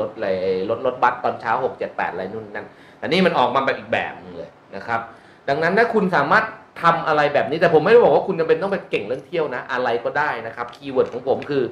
[0.00, 0.28] รถอะไร
[0.70, 2.66] รถรถบัสตอนเช้าหกเจ็ดแปดอะไรนู่นนั่น
[2.98, 5.00] แต่นี่มันออกมาแบบอีกแบบนึงเลยนะครับ
[5.48, 6.44] ดังนั้นถ้าคุณสามารถ
[6.82, 11.62] ทำอะไรแบบนี้แต่ผมไม่ได้บอกว่าคุณจำเป็นต้องไปเก่งเรื่องเที่ยวนะ อะไรก็ได้นะครับ keyword ของผมคือ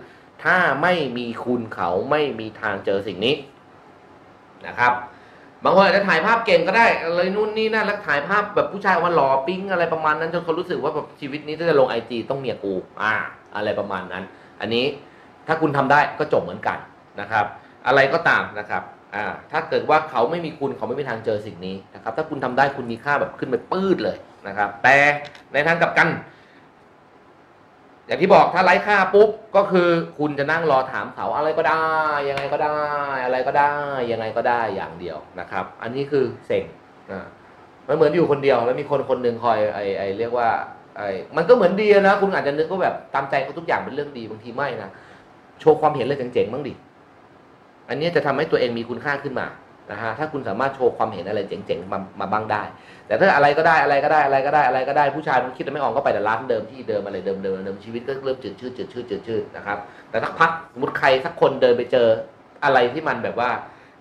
[0.44, 3.34] ถ้าไม่มีคุณเขาไม่มีทางเจอสิ่งนี้
[4.66, 4.92] นะครับ
[5.64, 13.14] บางคนอาจจะถ่ายภาพเก่งก็ได้อะไรนู่นนี่นั่นแล้วถ่ายภาพแบบผู้ชายว่าหล่อปิ๊งอะไรประมาณนั้นจนคนรู้สึกว่าแบบชีวิตนี้ถ้าจะลง IG ต้องเมียกู อ่า
[13.56, 14.24] อะไรประมาณนั้น
[14.60, 14.84] อันนี้
[15.46, 16.78] ถ้าคุณทำได้ก็จบเหมือนกัน
[17.20, 17.46] นะครับ
[17.86, 18.82] อะไรก็ตามนะครับ
[19.52, 24.16] ถ้าเกิดว่าเขาไม่มีคุณเขาไม่มีทางเจอสิ่งนี้นะครับ ถ้าคุณทำได้คุณมีค่าแบบขึ้นไปปื้ดเลย
[24.48, 24.96] นะครับ แต่
[25.52, 26.08] ในทางกลับกัน
[28.06, 31.84] อย่างที่บอกถ้าไร้ค่าปุ๊บก็คือคุณจะนั่งรอถามเขาอะไรก็ได้
[32.28, 32.78] ยังไงก็ได้
[33.24, 33.72] อะไรก็ได้
[34.12, 36.64] ยังไงก็ได้อย่างเดียวนะครับ อันนี้คือเซ็ง
[37.10, 37.26] อ่า
[37.88, 40.48] มันเหมือนอยู่คนเดียวแล้วมีคนคนหนึ่งคอยไอไอเรียกว่า
[40.96, 41.02] ไอ
[41.36, 44.90] มันก็เหมือนดีนะคุณอาจจะนึกว่าแบบตามใจเขาทุกอย่างเป็นเรื่องดีบางทีไม่นะ
[45.60, 46.74] โชว์ความเห็นเลยเจ๋งๆบ้างดิ
[47.88, 49.46] อันนี้จะทำให้ตัวเองมีคุณค่าขึ้นมา
[49.90, 52.62] นะฮะถ้าคุณสามารถโชว์ความเห็นอะไรเจ๋งๆมามาบ้างได้
[53.06, 59.78] แต่ถ้าอะไรก็ได้อะไรก็ได้อะไรก็ได้อะไรก็ได้ผู้ชายมันคิดไม่ออกก็ไปแต่ร้านเดิมที่เดิมอะไรเดิมเดิมเดิมชีวิตก็เริ่มจืดชืดจืดชืดจืดชืดนะครับ
[60.10, 62.08] แต่สักพักสมมติใครสักคนเดินไปเจอ
[62.64, 63.50] อะไรที่มันแบบว่า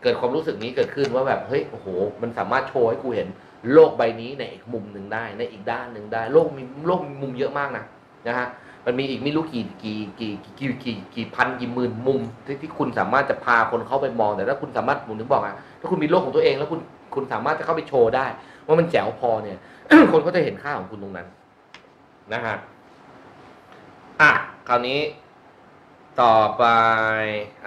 [0.04, 1.88] เกิดความรู้สึกนี้เกิดขึ้นว่าแบบเฮ้ยโอ้โห
[2.22, 3.28] มันสามารถโชว์ให้กูเห็น
[3.74, 7.84] โลกใบนี้ในอีกมุมหนึ่งได้ในอีกด้านหนึ่งได้ โลกมีโลกมีมุมเยอะมากนะ
[8.28, 8.48] นะฮะ
[8.86, 16.80] มันมีอีกไม่รู้กี่กี่กี่กี่กี่กี่พันกี่หมื่นมุมที่ที่คุณสามารถจะพาคนเข้าไปมอง แต่ถ้าคุณสามารถผมถึงบอกอะถ้าคุณมีโลกของตัวเองแล้วคุณ
[17.16, 18.26] คุณสามารถจะเข้าไปโชว์ได้
[18.66, 19.58] ว่ามันแจ๋วพอเนี่ย
[20.12, 21.28] คนก็จะเห็นค่าของคุณตรงนั้น
[22.34, 22.56] นะฮะ
[24.22, 24.32] อะ
[24.68, 25.00] คราวนี้
[26.22, 26.66] ต่อไป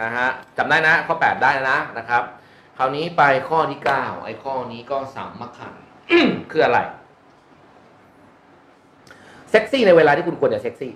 [0.00, 2.22] นะฮะจำได้นะ ข้อแปดได้นะนะครับ
[2.78, 5.72] คราวนี้ไปข้อที่เก้าไอ้ข้อนี้ก็สามคัญ
[6.50, 6.78] คืออะไร
[9.50, 10.92] เซ็กซี่ในเวลาที่คุณควรจะเซ็กซี่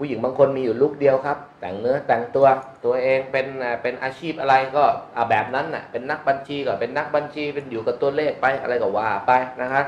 [0.00, 2.46] ผู้หญิงบางคนมีอยู่ลุกเดียวครับ แต่งเนื้อแต่งตัว
[2.84, 3.46] ตัวเองเป็น
[3.82, 4.84] เป็นอาชีพอะไรก็
[5.16, 9.32] อ่าแบบนั้นน่ะเป็นนักบัญชีก็เป็นนักบัญชีเป็นอยู่กับตัวเลขไปอะไรก็ว่าไป
[9.62, 9.84] นะครับ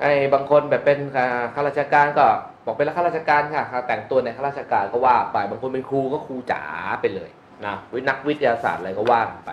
[0.00, 0.98] ไอ้บางคนแบบเป็น
[1.54, 2.26] ข้าราชการก็
[2.64, 6.62] บอกเป็นข้าราชการค่ะแต่งตัวในข้าราชการก็ว่าไป บางคนเป็นครูก็ครูจ๋า
[7.00, 7.30] ไปเลย
[7.64, 9.52] นะวินักวิทยาศาสตร์อะไรก็ว่าไป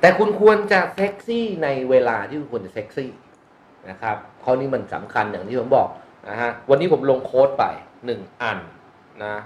[0.00, 3.10] แต่คุณควรจะเซ็กซี่ในเวลาที่คุณควรจะเซ็กซี่
[3.90, 5.88] นะครับข้อนี้มันสำคัญอย่างที่ผมบอก
[6.28, 7.64] นะฮะวันนี้ผมลงโค้ดไป
[8.06, 8.58] หนึ่งอัน
[9.24, 9.36] นะ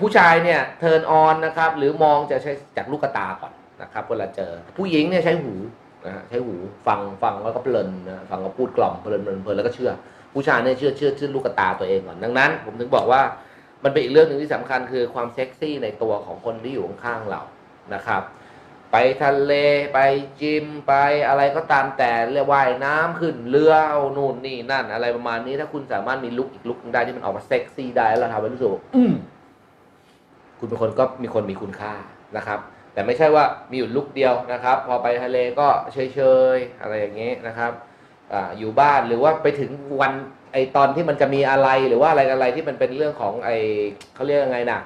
[0.00, 3.52] ผู้ชายเนี่ยเทิร์นออนนะครับ หรือมองจะใช้จากลูกตาก่อน
[3.82, 5.54] นะครับเวลาเจอ ผู้หญิงเนี่ยใช้หู
[6.06, 6.54] นะฮะใช้หู
[6.86, 9.90] ฟังฟังแล้วก็เพลินนะฟังก็พูดกล่อมเพลินเพลินเพลินแล้วก็เชื่อ
[10.32, 13.22] ผู้ชายเนี่ยเชื่อเชื่อเชื่อลูกตาตัวเองก่อนดังนั้น ผมถึงบอกว่า
[13.84, 17.42] มันเป็นอีกเรื่องหนึ่งที่สำคัญคือความเซ็กซี่ในตัวของคนที่อยู่ข้างๆเรา
[17.94, 18.22] นะครับ
[18.96, 19.52] ไปทะเล
[19.94, 19.98] ไป
[20.40, 20.92] จิมไป
[21.28, 29.12] อะไรก็ตามแต่เรียกว่ายน้ำขึ้นเรือเอานู่นนี่นั่น อะไรประมาณนี้ถ้าคุณสามารถมีลุคอีกลุคหนึ่งได้ที่มันออกมาเซ็กซี่ได้แล้วทำให้รู้สึกว่าอืม
[30.58, 31.92] คุณเป็นคนก็มีคนมีคุณค่า
[32.36, 32.58] นะครับ
[32.92, 36.20] แต่ไม่ใช่ว่ามีอยู่ลุคเดียวนะครับ พอไปทะเลก็เฉ
[36.54, 37.72] ยๆอะไรอย่างเงี้ยนะครับ
[38.32, 39.70] อ่าอยู่บ้านหรือว่าไปถึง
[40.00, 40.12] วัน
[40.52, 43.50] ไอตอนที่มันจะมีอะไรหรือว่าอะไรอะไรที่มันเป็นเรื่องของไอ
[44.14, 44.78] เขาเรียกยังไงนะ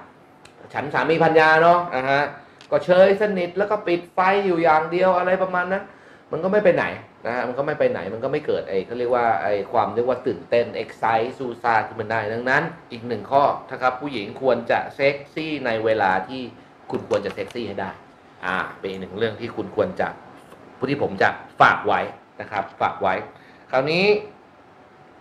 [0.75, 2.23] ฉันสามีพัญญาเนาะอ่าฮะ
[2.71, 5.85] ก็เชยสนิทแล้วก็ปิดไฟอยู่อย่างเดียวอะไรประมาณนั้น
[6.33, 6.85] มันก็ไม่ไปไหน
[7.27, 12.63] นะฮะมันก็ไม่ไปไหนมันก็ไม่เกิดไอ้เขาเรียกว่าไอ้ความเรียกว่าตื่นเต้นเอ็กไซต์ซูซาขึ้นมาได้ดังนั้น
[12.93, 16.41] อีกหนึ่งข้อนะครับผู้หญิงควรจะเซ็กซี่ในเวลาที่
[16.91, 17.91] คุณควรจะเซ็กซี่ให้ได้
[18.45, 20.09] อ่า เป็นอีกหนึ่งเรื่องที่คุณควรจะ
[20.79, 21.29] ผู้ที่ผมจะ
[21.61, 22.01] ฝากไว้
[22.41, 23.15] นะครับ ฝากไว้
[23.71, 24.07] คราวนี้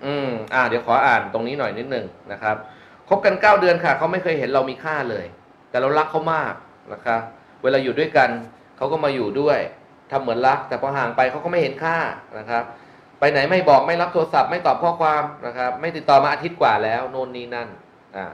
[0.06, 2.56] อืม อ่า เดี๋ยวขออ่านตรงนี้หน่อยนิดหนึ่งนะครับ
[3.10, 5.26] คบกันเก้าเดือนค่ะ เขาไม่เคยเห็นเรามีค่าเลย
[5.70, 6.54] แต่เรารักเขามาก
[6.94, 7.22] นะครับ
[7.64, 8.30] เวลาอยู่ด้วยกัน
[8.78, 9.60] เขาก็มาอยู่ด้วย
[10.12, 11.98] ทำเหมือนรัก แต่พอห่างไปเขาก็ไม่เห็นค่า
[12.40, 12.64] นะครับ
[13.20, 17.68] ไปไหนไม่บอกไม่รับโทรศัพท์ไม่ตอบข้อความนะครับ ไม่ติดต่อมาอาทิตย์กว่าแล้วโน่นนี่นั่น
[18.18, 18.26] อ่า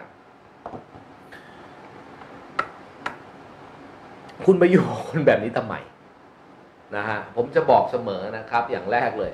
[4.46, 5.76] คุณไปอยู่คนแบบนี้ทำไม
[6.96, 9.32] นะฮะผมจะบอกเสมอนะครับ อย่างแรกเลย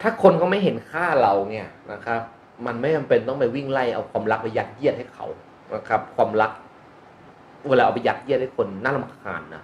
[0.00, 2.20] ถ้าคนเขาไม่เห็นค่าเราเนี่ยนะครับ
[2.66, 5.26] มันไม่จำเป็นต้องไปวิ่งไล่เอาความรักไปยัดเยียดให้เขา
[5.74, 6.50] นะครับ ความรัก
[7.68, 9.62] เวลาเอาไปยัดเยียดให้คนน่ารำคาญนะ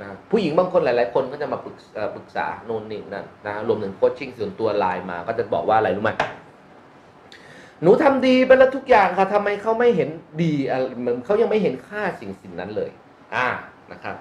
[0.00, 1.76] นะผู้หญิงบางคนหลาย ๆ คนก็จะมาปรึก
[2.14, 6.10] ปรึกษาโน่นนี่นั่นนะรวมถึงโคชชิ่งส่วนตัวไลน์มา ก็จะบอกว่าอะไรรู้ไหม
[7.82, 10.08] หนูทำดีไปแล้วทุกอย่างค่ะทำไมเขาไม่เห็น
[10.42, 10.78] ดีอะ
[11.24, 12.90] เขายังไม่เห็นค่าสิ่งสิ่งนั้นเลย
[13.34, 13.46] อ่า
[13.92, 14.16] นะครับ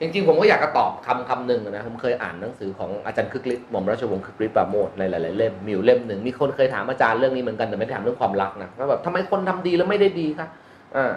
[0.00, 10.48] จริง ๆ ผมก็อยากจะตอบคำคำหนึ่งนะผมเคยอ่านหนังสือของอาจารย์คึกฤทธิ์หม่อมราชวงศ์คึกฤทธิ์ปราโมทในหลายๆเล่มมีอยู่เล่มหนึ่งมีคนเคยถามอาจารย์เรื่องนี้เหมือนกันแต่ไม่ถามเรื่องความรักนะว่าแบบทำไมคนทำดีแล้วไม่ได้ดีคะ
[10.96, 11.14] อ่า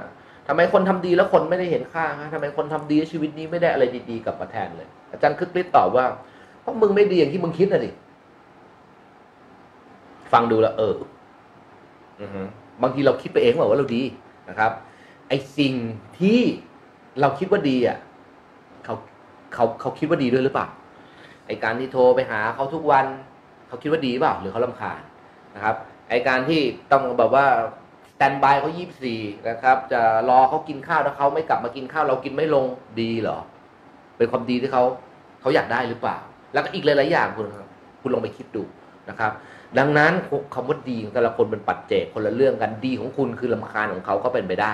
[0.47, 6.05] ทำไมคนทำดีแล้วคนไม่ได้เห็นค่าคะทำไมคนทำดีชีวิตนี้ไม่ได้อะไรดีๆกลับมาแทนเลย อาจารย์คึกฤทธิ์ตอบว่า
[6.61, 7.91] เพราะมึงไม่ดีอย่างที่มึงคิดนะดิ
[10.31, 10.95] ฟังดูแล้วเออ
[12.21, 12.41] อือฮึ
[12.81, 14.03] บางทีเราคิดไปเองว่าเราดี
[14.49, 14.71] นะครับ
[15.29, 15.73] ไอ้สิ่ง
[16.19, 16.39] ที่
[17.21, 17.97] เราคิดว่าดีอะ
[18.85, 18.95] เขา
[19.53, 20.67] เขาเขาคิดว่าดีด้วยหรือเปล่า
[21.47, 23.05] ไอ้การที่โทรไปหาเขาทุกวัน
[23.67, 24.99] เขาคิดว่าดีเปล่าหรือเขาลำคาญ
[25.55, 25.75] นะครับ
[26.09, 26.59] ไอ้การที่
[26.91, 27.45] ต้องแบบว่า
[28.17, 32.65] แตนบายเขายี่สี่นะครับ จะรอเขากินข้าวถ้าเขาไม่กลับมากินข้าวเรากินไม่ลง
[33.01, 33.39] ดีเหรอ
[34.17, 34.83] เป็นความดีที่เขา
[35.41, 36.17] เขาอยากได้หรือเปล่า
[36.53, 37.45] แล้วก็อีกหลายๆอย่างคุณ
[38.01, 38.63] คุณลองไปคิดดู
[39.09, 39.31] นะครับ
[39.79, 40.13] ดังนั้น
[40.53, 44.71] คำว่าดีของแต่ละคนเป็นปัจเจกคนละเรื่องกันดีของคุณคือลำคาญของเขาก็เป็นไปได้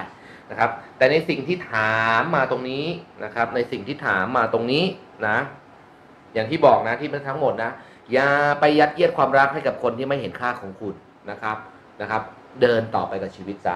[0.52, 2.86] นะครับ แต่ในสิ่งที่ถามมาตรงนี้
[3.24, 4.84] นะครับ ในสิ่งที่ถามมาตรงนี้
[5.28, 5.38] นะ
[6.34, 7.72] อย่างที่บอกนะที่มันทั้งหมดนะ
[8.14, 8.30] อย่า
[8.60, 10.96] ไปยัดเยียดความรักให้กับคนที่ไม่เห็นค่าของคุณ
[11.32, 11.58] นะครับ
[12.02, 12.22] นะครับ
[12.62, 13.76] เดินต่อไปกับชีวิตซะ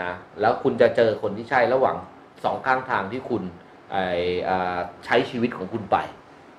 [0.00, 0.10] นะ
[0.40, 1.96] แล้วคุณจะเจอคนที่ใช่ระหว่าง
[2.44, 3.42] สองข้างทางที่คุณ
[3.92, 3.96] ไอ
[4.48, 5.96] อ่าใช้ชีวิตของคุณไป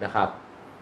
[0.03, 0.29] นะครับ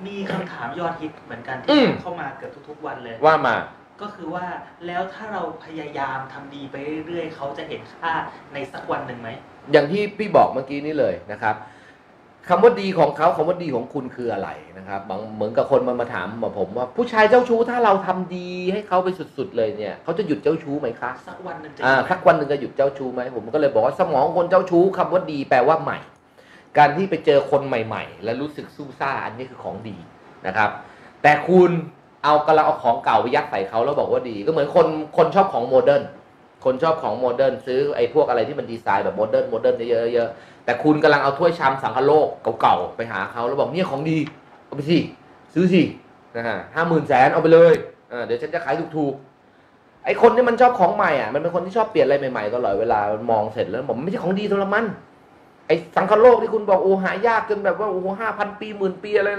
[0.07, 3.55] มีคำถามยอดฮิตเหมือนกันอืที่ม เข้ามาเกือบทุกๆวันเลย ว่ามา
[4.01, 4.45] ก็คือว่า
[4.87, 6.75] แล้วถ้าเราพยายามทำดีไป
[7.07, 8.11] เรื่อยๆ เขาจะเห็นค่า
[8.53, 9.29] ในสักวันหนึ่งไหม
[9.71, 11.55] อย่างที่พี่บอกเมื่อกี้นี้เลยนะครับ
[12.49, 25.99] คำว่าดีของเขาคำว่าดีของคุณคืออะไรนะครับบางเหมือนกับคนมามาถามมาผมว่าผู้ชายเจ้าชู้ถ้าเราทำดีให้เขาไปสุดๆเลยเนี่ยเขาจะหยุดเจ้าชู้ไหมคะสักวันหนึ่งจะอ่าเห็นไหมสักวันหนึ่งจะหยุดเจ้าชู้ไหมผมก็เลยบอกว่าสมองคนเจ้าชู้คำว่าดีแปลว่าใหม่
[26.77, 29.97] การที่ไปเจอคนใหม่ ๆ แล้วรู้สึกซู่ซ่าอันนี้คือของดี
[30.47, 30.69] นะครับ
[31.23, 31.71] แต่คุณ
[32.23, 34.87] เอากำลังเอาของเก่าไปยัดใส่เขาแล้วบอกว่าดี ก็เหมือนคน
[35.17, 36.03] คนชอบของ modern
[36.65, 42.27] คนชอบของ modern ซื้อไอ้พวกอะไรที่มันดีไซน์แบบ modern modern เยอะๆ แต่คุณกำลังเอาถ้วยชามสังคโลก
[42.61, 44.17] เก่าๆไปหาเขาแล้วบอกเนี่ยของดี
[44.65, 44.97] เอาไปสิ
[45.53, 45.81] ซื้อสิ
[46.35, 47.73] นะฮะห้าหมื่นแสนเอาไปเลย
[48.25, 54.85] เดี๋ยวฉันจะขายถูกๆไอคนที่มันชอบของใหม่อะมันเป็นคนที่ชอบเปลี่ยนอะไรใหม่ๆตลอดเวลามันมองเสร็จแล้วบอกมันไม่ใช่ของดีสำหรับมัน
[55.67, 59.29] ไอสังคโลกที่คุณบอกโอ้หายากจนแบบว่าโอ้ห้าพันปีหมื่นปีอะไร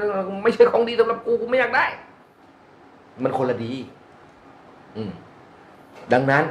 [0.45, 1.87] ไม่ใช่ของดีสำหรับกูกูไม่อยากได้
[3.25, 3.72] มันคนละดี
[4.97, 5.11] อืม
[6.12, 6.45] ดังนั้น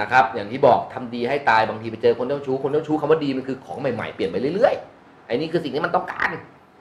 [0.00, 6.30] นะครับ อย่างที่บอกทำดีให้ตายบางทีไปเจอคนเจ้าชู้คนเจ้าชู้คำว่าดีมันคือของใหม่ๆเปลี่ยนไปเรื่อยๆไอ้นี่คือสิ่งที่มันต้องการ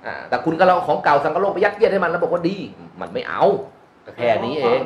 [0.06, 2.56] อ่าแต่คุณก็เราเอาของเก่าสังคโลกไปยัดเยียดให้มันแล้วบอกว่าดี
[3.02, 3.44] มันไม่เอา
[4.06, 4.82] ก็แค่นี้เอง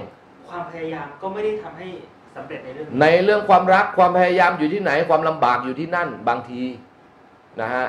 [0.49, 1.87] ความพยายามก็ไม่ได้ทำให้
[2.35, 6.61] สำเร็จในเรื่องนี้ในเรื่องความรักความพยายามอยู่ที่ไหนความลำบากอยู่ที่นั่นบางที
[7.61, 7.87] นะฮะ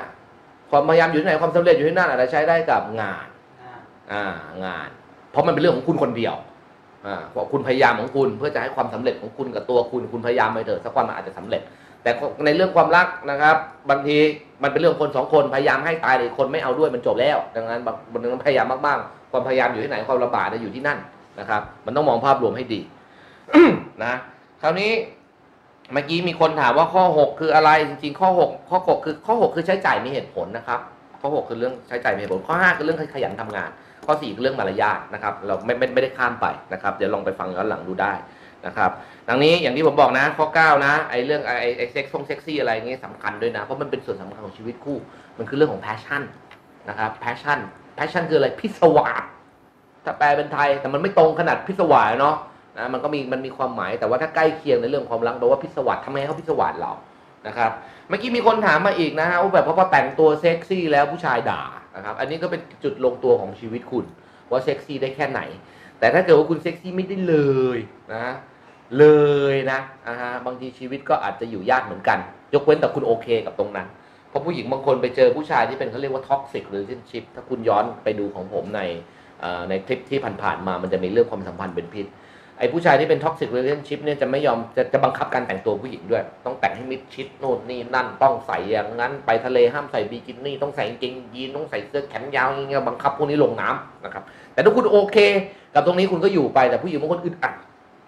[0.70, 3.26] ความพยายามอยู่ที่ไหนความสำเร็จอยู่ที่นั่นอาจจะใช้ได้กับงาน
[3.62, 3.74] อ่า
[4.12, 4.24] อ่า
[4.64, 4.88] งาน
[5.30, 6.34] เพราะมันเป็นเรื่องของคุณคนเดียว
[7.06, 11.62] อคุณพยายามของคุณ เพื่อจะให้ความสำเร็จของคุณกับตัวคุณคุณพยายามไปเถอะสักวันมันอาจจะสำเร็จ
[12.02, 12.10] แต่
[12.46, 13.56] ในเรื่องความรักนะครับ
[13.90, 14.16] บางที
[14.62, 20.98] มันเป็นเรื่องคนสองคนพยายามให้ตายเลยคนไม่เอาด้วยมันจบแล้ว ดังนั้นบางบางทีพยายามมากๆความพยายามอยู่ที่ไหนความลำบากจะอยู่ที่นั่น
[21.40, 22.80] นะครับ มันต้องมองภาพรวมให้ดี
[24.04, 24.14] นะ
[24.62, 24.90] คราวนี้
[25.92, 30.80] เมื่อกี้มีคนถามว่าข้อ 6 คืออะไรจริงๆ ข้อ 6 ข้อ 6 คือข้อ 6 คือใช้จ่ายมีเหตุผลนะครับ
[31.20, 33.70] ข้อ 6 คือเรื่องใช้จ่ายมีเหตุผลข้อ 5 คือเรื่องขยันทำงาน
[34.06, 38.12] ข้อ4คือเรื่องมารยาทนะครับเราไม่ไม่ไม่ได้ข้ามไปนะครับเดี๋ยวลองไปฟังย้อนหลังดูได้
[38.66, 38.90] นะครับ
[39.28, 44.98] ดังนี้อย่างที่ผมบอกนะข้อ 9 นะไอ้เรื่องไอ้ไอ้เซ็กซ์ฟงเซ็กซี่อะไรเงี้ยสำคัญด้วยนะ เพราะมันเป็นส่วนสำคัญของชีวิตคู่
[45.38, 46.22] มันคือเรื่องของ passion
[46.88, 47.58] นะครับ passion
[47.98, 49.22] passion คืออะไรพิศวาส
[50.04, 52.36] ถ้าแปลเป็นไทยแต่มันไม่ตรงขนาดพิศวาสเนาะ
[52.78, 56.92] นะมันก็มีมันมีความหมายแต่ว่าถ้าใกล้เคียงในเรื่องความรักแปลว่าพิศวาสทำไมเขาพิศวาสเรา
[57.46, 57.70] นะครับ
[58.08, 61.62] เมื่อกี้มีคนถามมาอีกนะฮะว่าแบบพอแต่งตัวเซ็กซี่แล้วผู้ชายด่า
[61.96, 64.04] นะครับอันนี้ก็เป็นจุดลงตัวของชีวิตคุณ
[64.50, 65.40] ว่าเซ็กซี่ได้แค่ไหน
[65.98, 67.36] แต่ถ้าเกิดว่าคุณเซ็กซี่ไม่ได้เล
[67.76, 67.78] ย
[68.14, 68.26] นะ
[68.98, 69.06] เล
[69.52, 72.18] ยนะอ่าฮะบางทีชีวิตก็อาจจะอยู่ยากเหมือนกัน
[72.54, 73.86] ยกเว้นแต่คุณโอเคกับตรงนั้น
[74.28, 78.80] เพราะผู้หญิงบางคนไปเจอผู้ชายที่เป็นเขาเรียกว่าท็อกซิกหรือ a t i o n s h i p ถ้าคุณย้อนไปดูของผมใน
[79.68, 82.06] ในคลิปที่ผ่านๆมามันจะมีเรื่องความสัมพันธ์เป็นพิษ
[82.58, 95.16] ไอ้ผู้ชายที่เป็นท็อกซิกเรล t i o n s h i p เนี่ยจะไม่ยอมจะจะบังคับการแต่งตัวผู้หญิงด้วย ต้องแต่งให้มิดชิดโน่นนี่นั่นต้องใส่อย่างนั้น ไปทะเลห้ามใส่บิกินี่ต้องใส่กางเกงยีนต้องใส่เสื้อแขนยาวอย่างเงี้ยบังคับพวกนี้ลงน้ำนะครับ แต่ถ้าคุณโอเค
[95.74, 97.54] กับตรงนี้คุณก็อยู่ไปแต่ผู้หญิงบางคนอึดอัด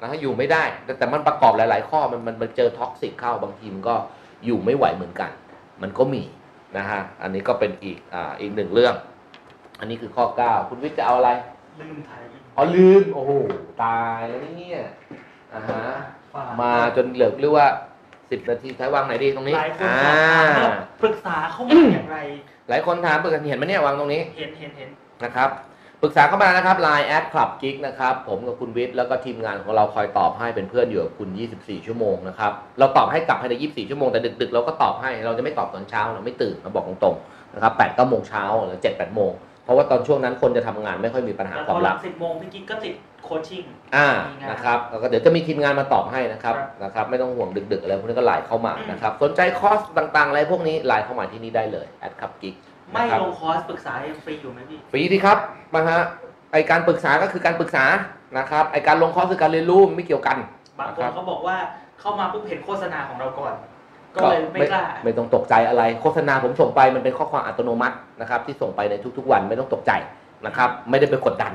[0.00, 3.94] นะฮะอยู่ไม่ได้ แต่แต่มันประกอบหลาย ๆ ข้อมันมันเจอท็อกซิกเข้าบางทีมันก็
[4.44, 5.30] อยู่ไม่ไหวเหมือนกัน
[5.82, 6.22] มันก็มี
[6.76, 8.94] นะฮะอันนี้ก็เป็นอีกอ่าอีกหนึ่งเรื่อง
[9.80, 11.30] อันนี้คือข้อ 9 คุณวิทย์จะเอาอะไร
[11.80, 12.22] ลืมไทย
[12.56, 13.32] อ๋อลืม โอ้โห
[13.82, 14.80] ตายแล้วเนี่ย
[15.54, 15.82] อ่าฮะ
[16.34, 17.68] ฝกมาจนเหลือเรียกว่า
[18.30, 20.18] สิบนาทีใช้วางไหนดีตรงนี้หลายคนอ่าสอบ
[20.58, 22.18] ถามว่าปรึกษาเข้ามาอย่างไร
[22.68, 24.88] หลายคนถามปรึกษาเห็นไหมเนี่ยวางตรงนี้เห็นเห็นเห็น
[25.24, 25.50] นะครับ
[26.02, 31.28] ปรึกษาเข้ามานะครับ Line แอดคลับกิ๊กนะครับ ผมกับคุณวิทย์แล้วก็ทีมงานของเราคอยตอบให้เป็นเพื่อนอยู่กับคุณ
[31.58, 39.32] 24 ชั่วโมงนะครับ เราตอบให้กลับภายใน 24 ชั่วโมง แต่ดึกๆ เราก็ตอบให้ เราจะไม่ตอบตอนเช้า เราไม่ตื่นเราบอกตรงๆ นะครับ8 9โมงเช้าหรือ7 8โมง
[39.66, 42.94] เพราะว่าตอนช่วงนั้นคนจะทำงานไม่ค่อยมีปัญหาแล้วคพวาอมหลัรังกสิบโมงพี่กิ๊กก็ติด
[43.24, 43.64] โคชชิ่ง
[43.96, 52.54] อ่า มีงานนะครับแล้วก็เดี๋ยวจะมีทีมงานมาตอบให้นะครับ ครับ นะครับ ไม่ต้องห่วงดึกๆอะไรพวกนี้ก็ไลน์เข้ามาอืมนะครับ สนใจคอร์สต่างๆ อะไรพวกนี้ไลน์เข้ามาที่นี่ได้เลยแอดคับกิ๊ก
[52.92, 55.38] ไม่นะครับลงคอร์สปรึกษายังฟรีอยู่ไหมพี่ ฟรีดีครับ
[55.74, 56.00] มาฮะ
[56.52, 57.84] ไอการปรึกษาก็คือการปรึกษา
[58.38, 60.36] นะครับ ไอการลงคอร์สคือการเรียนรู้ไม่เกี่ยวกัน
[60.78, 61.56] บางคครันบเขาบอกว่า
[62.00, 63.54] เข้ามาปุ๊บเห็นโฆษณาของเราก่อน
[64.16, 69.92] ก็เลยไม่กล้า ไม่ต้องตกใจอะไร โฆษณาผมส่งไปมันเป็นข้อความอัตโนมัตินะครับ ที่ส่งไปในทุกๆ วันไม่ต้องตกใจ
[70.46, 71.52] นะครับ ไม่ได้ไปกดดัน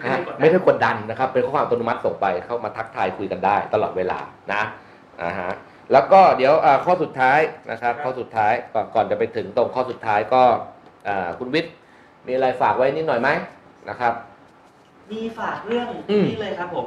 [0.00, 4.18] ไม่ได้กดดันไม่ได้กดดันนะครับ เป็นข้อความอัตโนมัติส่งไปเข้ามาทักทายคุยกันได้ ตลอดเวลา
[4.52, 4.62] นะ
[5.22, 5.52] อ่าฮะ
[5.92, 7.38] แล้วก็เดี๋ยวอ่าข้อสุดท้าย
[7.70, 10.42] นะครับ ข้อสุดท้ายก่อนก่อนจะไปถึงตรงข้อสุดท้ายก็
[11.08, 11.72] อ่าคุณวิทย์
[12.26, 13.28] มีอะไรฝากไว้นิดหน่อยไหม
[13.88, 14.12] นะครับ
[15.12, 16.86] มีฝากเรื่องอืมนี้เลยครับผม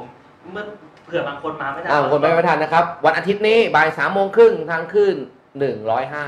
[0.52, 5.14] เมื่อเผื่อบางคนมาไม่ได้อ่าคนไม่ประทานนะครับ วันอาทิตย์นี้บ่ายสามโมงครึ่งทางขึ้น
[5.58, 6.26] หนึ่งร้อยห้า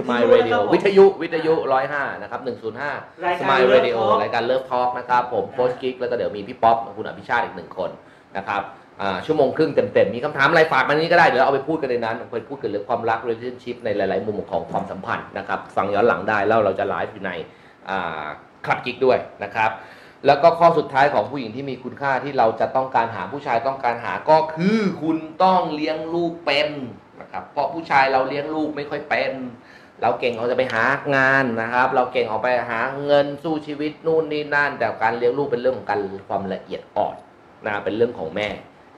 [0.00, 2.92] สมายเรดิโอวิทยุวิทยุร้อยห้านะครับหนึ่งศูนย์ห้า
[3.24, 7.90] รายสการมายเรดิโอ Love Talk รายการเลิฟทอล์กนะครับผมโค้ชกิ๊กแล้วก็เดี๋ยวมีพี่ป๊อปกับคุณอภิชาติอีกหนึ่งคน
[8.36, 8.62] นะครับ
[9.00, 17.32] อ่าชั่วโมงครึ่งเต็มๆ มีคำถามอะไรฝากมานี้ก็ได้ เดี๋ยวเอาไปพูดกันในนั้นไปพูดกันเรื่องความรัก relationship ในหลายๆ มุมของความสัมพันธ์นะครับ ฟังย้อนหลังได้แล้วเราจะไลฟ์อยู่ใน
[17.90, 18.24] อ่า
[18.64, 19.70] คลับกิ๊กด้วยนะครับ
[20.26, 26.68] แล้วก็ข้อสุดท้ายของผู้หญิงที่มีคุณค่าที่เราจะต้องการหาผู้ชายต้องการหาก็คือคุณต้องเลี้ยงลูกเป็น
[27.20, 29.32] นะครับเพราะผู้ชายเราเลี้ยงลูกไม่ค่อยเป็น
[30.02, 30.84] เราเก่งเราจะไปหา
[31.16, 37.14] งานนะครับ เราเก่งออกไปหาเงินสู้ชีวิตนู่นนี่นั่น แต่การเลี้ยงลูกเป็นเรื่องของการความละเอียดอ่อน
[37.66, 38.48] นะเป็นเรื่องของแม่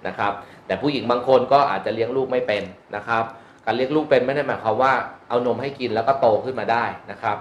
[0.06, 0.32] นะครับ
[0.66, 2.62] แต่ผู้หญิงบางคนก็อาจจะเลี้ยงลูกไม่เป็น
[2.96, 3.24] นะครับ
[3.66, 4.92] การเลี้ยงลูกเป็นไม่ได้หมายความว่า
[5.28, 7.36] เอานมให้กินแล้วก็โตขึ้นมาได้นะครับ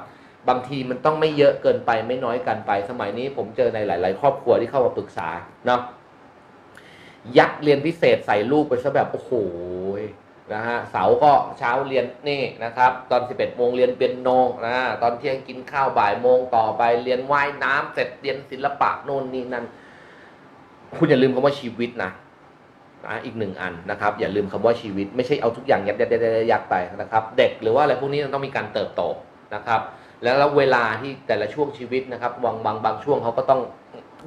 [0.50, 5.30] บางทีมันต้องไม่เยอะเกินไปไม่น้อยกันไป สมัยนี้ผมเจอในหลาย ๆ ครอบครัวที่เข้ามาปรึกษา
[5.66, 5.82] เนาะ
[7.38, 9.32] ยัดเรียนพิเศษใส่ลูกไปซะแบบโอ้โห
[10.54, 14.30] นะฮะเสาร์ก็เช้าเรียนนี่นะครับ ตอน 11โมงเรียนเปียโน
[14.66, 19.66] นะตอนเที่ยงกินข้าวบ่ายโมงต่อไปเรียนว่ายน้ำเสร็จเรียนศิลปะโน่นนี่นั่น
[20.98, 22.12] คุณอย่าลืมคำว่าชีวิตนะ
[23.06, 29.02] นะอีกหนึ่งอันนะครับ อย่าลืมคำว่าชีวิต ไม่ใช่เอาทุกอย่างยัดยัดยัดยัดยัดไปนะครับ เด็กหรือว่าอะไรพวกนี้ต้องมีการเติบโต
[29.56, 29.82] นะครับ
[30.24, 33.62] แล้วแล้วเวลาที่แต่ละช่วงชีวิตนะครับบางบางบางช่วงเขาก็ต้อง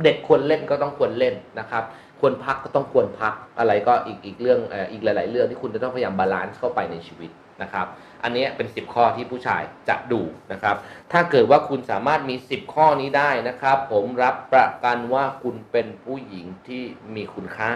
[0.05, 1.85] เด็กควรเล่นก็ต้องควรเล่นนะครับ
[2.21, 4.59] ควรพักก็ต้องควรพักอะไรก็อีกอีกเรื่อง
[4.93, 7.31] อีกหลาย ๆ เรื่องที่คุณจะต้องพยายาม balance เข้าไปในชีวิต
[7.63, 7.87] นะครับ
[8.23, 10.23] อันนี้เป็น 10 ข้อที่ผู้ชายจะดู
[10.53, 10.77] นะครับ
[11.13, 16.83] ถ้าเกิดว่าคุณสามารถมี 10 ข้อนี้ได้นะครับ ผมรับประกันว่าคุณเป็นผู้หญิงที่
[17.15, 17.73] มีคุณค่า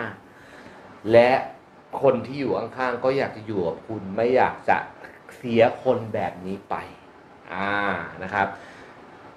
[1.13, 1.31] และ
[2.03, 4.79] คนที่อยู่ข้างๆก็อยากจะอยู่กับคุณไม่อยากจะ
[5.37, 6.77] เสียคนแบบนี้ไป
[7.53, 7.71] อ่า
[8.23, 8.47] นะครับ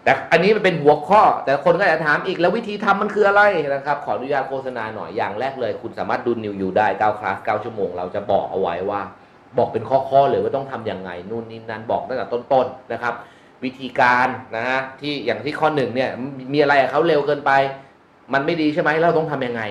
[0.03, 9.01] แต่อันนี้มันเป็นหัวข้อ แต่คนก็จะถามอีกแล้ววิธีทำมันคืออะไรนะครับ ขออนุญาตโฆษณาหน่อยอย่างแรกเลย คุณสามารถดูนิวยูได้9คลาส9ชั่วโมง เราจะบอกเอาไว้ว่า
[9.57, 13.13] บอกเป็นข้อๆเลยว่าต้องทำยังไงนู่นนี่นั่นบอกตั้งแต่ต้นๆนะครับ
[13.63, 16.09] วิธีการนะฮะที่อย่างที่ข้อหนึ่งเนี่ย
[16.53, 17.51] มีอะไรเขาเร็วเกินไป
[18.33, 19.63] มันไม่ดีใช่ไหมแล้วเราต้องทำยังไง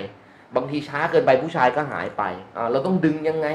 [0.56, 2.22] บางทีช้าเกินไปผู้ชายก็หายไป
[2.72, 3.48] เราต้องดึงยังไง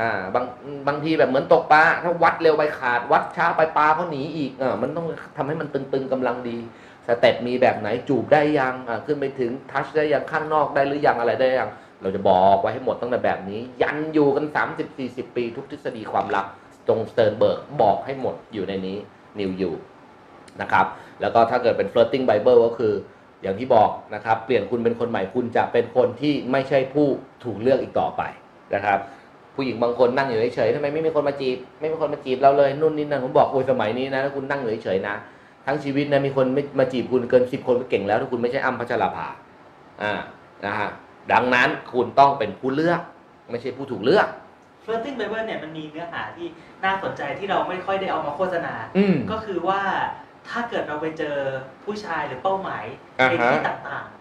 [0.00, 0.44] อ่าบาง
[0.88, 6.58] บางทีแบบเหมือนตกปลาถ้าวัดเร็วไปขาด วัดช้าไปปลาเขาหนีอีกอ่ามันต้องทำให้มันตึงๆกำลังดี
[7.06, 11.70] สเต็ปมีแบบไหนจูบได้ยังอ่าขึ้นไปถึงทัชได้ยังข้างนอกได้หรือยังอะไรได้ยัง
[12.02, 14.44] เราจะบอกไว้ให้หมดตั้งแต่แบบนี้ ยันอยู่กัน
[14.90, 16.46] 30-40 ปี ทุกทฤษฎีความรัก
[16.88, 18.98] ตรงสเต r ร์นเบิร์กบอกให้หมดอยู่ในนี้
[19.38, 19.74] นิวอยู่
[20.60, 20.86] นะครับ
[21.20, 22.92] แล้วก็ถ้าเกิดเป็น flirting bible ก็คือ
[23.42, 27.06] อย่างที่บอกนะครับ เปลี่ยนคุณเป็นคนใหม่คุณจะเป็นคนที่ไม่ใช่ผู้
[27.44, 28.22] ถูกเลือกอีกต่อไป
[28.74, 28.98] นะครับ
[29.56, 35.14] ผู้หญิงบางคนนั่งอยู่เฉยๆทำไมไม่มีคนมาจีบ ไม่มีคนมาจีบเราเลยนู่นนี่นั่นผมบอกโอ้ยสมัยนี้นะถ้าคุณนั่งอยู่เฉยๆนะ
[35.66, 39.26] ทั้งชีวิตนะมีคนไม่มาจีบคุณเกินสิบคนก็เก่งแล้ว ถ้าคุณไม่ใช่อ้ำพัชราภา
[40.02, 40.12] อ่า
[40.66, 40.90] นะฮะ
[41.32, 43.00] ดังนั้นคุณต้องเป็นผู้เลือก
[43.50, 44.28] ไม่ใช่ผู้ถูกเลือก
[44.84, 46.46] Flirting Bible เนี่ยมันมีเนื้อหาที่
[46.84, 49.80] น่าสนใจที่เราไม่ค่อยได้เอามาโฆษณาอืมก็คือว่า
[50.48, 51.36] ถ้าเกิดเราไปเจอ
[51.84, 52.84] ผู้ชายหรือเป้าหมาย
[53.20, 54.15] อ่าในฮะที่ต่างอ่าๆ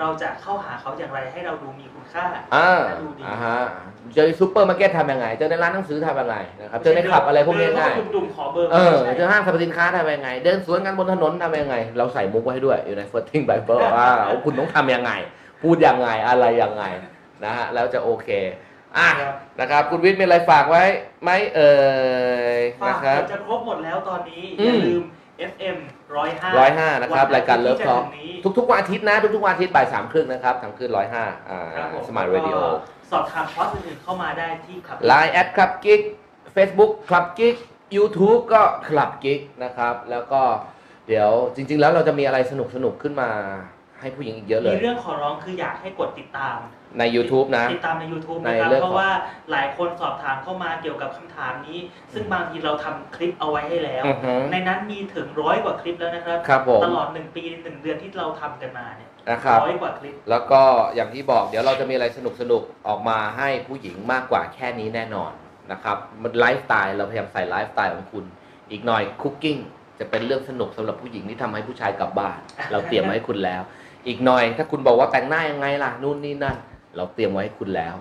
[0.00, 2.24] เราจะเข้าหาเขาอย่างไรให้เราดูมีคุณค่า
[2.54, 3.58] อ่าดูดีอ่าฮะ
[4.14, 14.08] เจอซูเปอร์มาร์เก็ตทำยังไง เจอในร้านหนังสือทำยังไงนะครับ เจอในคลับอะไรพวกนี้ง่ายเดินเข้าไปดุ่มๆขอเบอร์เออไม่เจอใช่ห้างสรรพสินค้าทำยังไง เดินสวนกันบนถนนทำยังไง เราใส่มุกไว้ให้ด้วยอยู่ใน Flirting Bible ว่า
[14.44, 15.12] คุณต้องทำยังไง
[15.62, 16.84] พูดยังไงอะไรยังไง
[17.44, 18.28] นะฮะแล้วจะโอเค
[18.96, 20.84] อะครับนะครับคุณวิทย์มีอะไรฝากไว้
[21.22, 21.70] ไหมเอ่
[22.58, 25.02] ยฝานะกครับจะครบหมดแล้วตอนนี้อืออย่าลืม
[25.52, 25.76] FM
[26.16, 32.80] ร้อยห้าร้อยห้านะครับ รายการ Love Tutorial ถึงนี้ทุกๆวันอาทิตย์นะ ทุกๆวันอาทิตย์บ่ายสามครึ่งนะครับทางคลื่นร้อยห้าอ่าครับผม Smart Radio แล้วก็
[33.10, 36.00] สอบถามคอร์สอื่นๆเข้ามาได้ที่ครับ Line แอ Club Gig
[36.56, 37.56] Facebook Club Gig
[37.96, 40.40] YouTube ก็ Club Gig นะครับ แล้วก็
[41.08, 43.28] เดี๋ยวจริง ๆ แล้วเราจะมีอะไรสนุกสนุกๆขึ้นมา
[44.00, 46.56] ให้ผู้หญิงอีกเยอะเลมียเรื่องขอร้องคืออยากให้กดติดตาม
[46.98, 49.10] ใน YouTube นะ ติดตามใน YouTube ในนะครับ เรื่องเพของราะว่า
[49.50, 51.78] หลายคนสอบถามเข้ามาเกี่ยวกับคำถามนี้
[52.12, 60.60] ซึ่งบางทีเราทำคลิปเอาไว้ให้แล้ว อือฮึในนั้นมีถึงร้อยกว่าคลิปแล้วนะครับ ครับผม ตลอดหนึ่งปีหนึ่งเดือนที่เราทำกันมาเนี่ยนะครับ ร้อยกว่าคลิป แล้วก็
[60.94, 65.32] อย่างที่บอกเดี๋ยวเราจะมีอะไรสนุกสนุกๆออกมาให้ผู้หญิงมากกว่าแค่นี้แน่นอน
[65.72, 68.24] นะครับมันไลฟ์สไตล์เราพยายามใส่ไลฟ์สไตล์ของคุณ
[68.70, 69.58] อีกหน่อย cooking
[69.98, 72.38] จะเป็นเรื่องสนุกสำหรับผู้หญิงที่ทำให้ผู้ชายกลับบ้าน
[72.72, 73.62] เราเตรียมไว้ให้คุณแล้ว
[74.06, 76.56] อีกหน่อยถ้าคุณบอกว่าแต่งหน้ายังไงล่ะนู่นนี่นั่น
[76.96, 77.96] เราเตรียมไว้ให้คุณแล้ว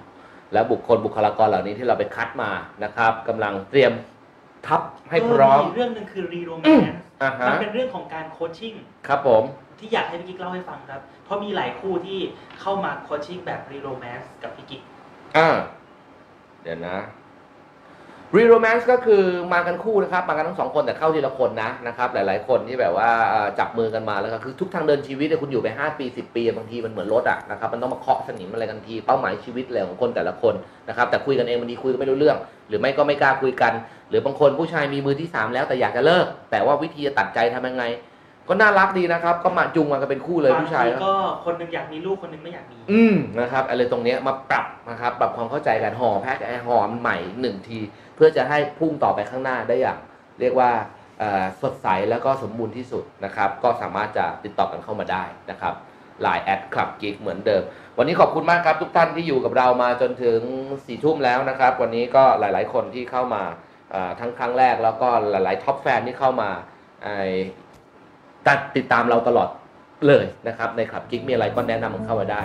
[0.54, 2.52] แล้วบุคคลบุคลากรเหล่านี้ที่เราไปคัดมา
[2.84, 3.92] นะครับกำลังเตรียม
[4.68, 8.74] ทัพให้พร้อมเเรื่องหนึ่งคือ re-romance อ่าฮะ มันเป็นเรื่องของการ coaching
[9.08, 9.44] ครับผม
[9.80, 12.20] ที่อยากให้พี่กิ๊กเล่าให้ฟังครับ เพราะมีหลายคู่ที่
[12.60, 14.82] เข้ามา coaching แบบ re-romance กับพี่กิ๊ก
[15.38, 15.50] อ่า
[16.64, 16.98] เดี๋ยวนะ
[18.36, 19.24] รีโรแมนซ์ก็คือ
[19.54, 30.54] มากันคู่นะครับมากันทั้งสองคนแต่เข้าทีละคนนะนะครับหลายๆ คนที่แบบว่าเอ่อจับมือกันมาแล้วก็คือทุกทางเดินชีวิตเนี่ยคุณอยู่ไป 5 ปี 10 ปีบางทีมันเหมือนรถอะนะครับมันต้องมาเคาะสนิมอะไรกันทีเป้าหมายชีวิตอะไรของคนแต่ละคน
[30.90, 33.74] นะครับแต่คุยกันเองบางทีคุยกันไม่รู้เรื่อง หรือไม่ก็ไม่กล้าคุยกัน
[34.10, 37.86] หรือบางคนผู้ชายมีมือที่สามแล้วแต่อยากจะเลิก แต่ว่าวิธีจะตัดใจทำยังไง
[38.50, 41.16] ก็น่ารักดีนะครับก็มาจุงมากันเป็นคู่เลยบางผู้ชายทีก็ก็
[41.46, 47.80] คนหนึงอยากมีลูกคนหนึงไม่อยากมีอืมนะครับอะไรตรงเนี้ยมาปรับนะครับปรับความเข้าใจกันห่อแพ็คไอ้ห่อมันใหม่หนึ่งที
[48.11, 50.00] เพื่อจะให้พุ่งต่อไปข้างหน้าได้อย่าง
[50.40, 50.72] เรียกว่า
[51.62, 55.74] สดใสแล้วก็สมบูรณ์ที่สุดนะครับ ก็สามารถจะติดต่อกันเข้ามาได้นะครับ
[56.22, 57.64] Line Add Club Gig เหมือนเดิม
[57.98, 60.40] วันนี้ขอบคุณมากครับทุกท่านที่อยู่กับเรามาจนถึง
[60.86, 63.44] สี่ทุ่มแล้วนะครับ วันนี้ก็หลาย ๆ คนที่เข้ามา
[64.20, 66.50] ทั้งครั้งแรกแล้วก็หลาย ๆ top fan ที่เข้ามา
[68.48, 69.50] ตัดติดตามเราตลอด
[70.08, 72.44] เลยนะครับในคลับกิ๊กมีอะไรก็แนะนำมันเข้ามาได้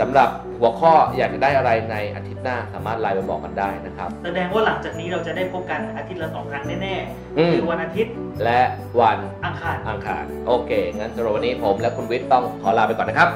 [0.00, 0.28] สำหรับ
[0.58, 6.94] หัวข้ออยากจะได้อะไรในอาทิตย์หน้าสามารถไลน์มาบอกกันได้นะครับ แสดงว่าหลังจากนี้เราจะได้พบกันอาทิตย์ละสองครั้งแน่
[7.38, 8.12] อืๆม คือวันอาทิตย์
[8.44, 8.60] และ
[9.00, 13.28] วันอังคาร อังคารโอเค งั้นสำหรับวันนี้ผมและคุณวิทย์ต้องขอลาไปก่อนนะครับ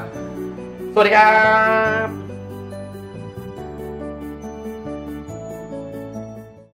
[0.95, 1.31] สวัสดีครั
[2.07, 2.30] บ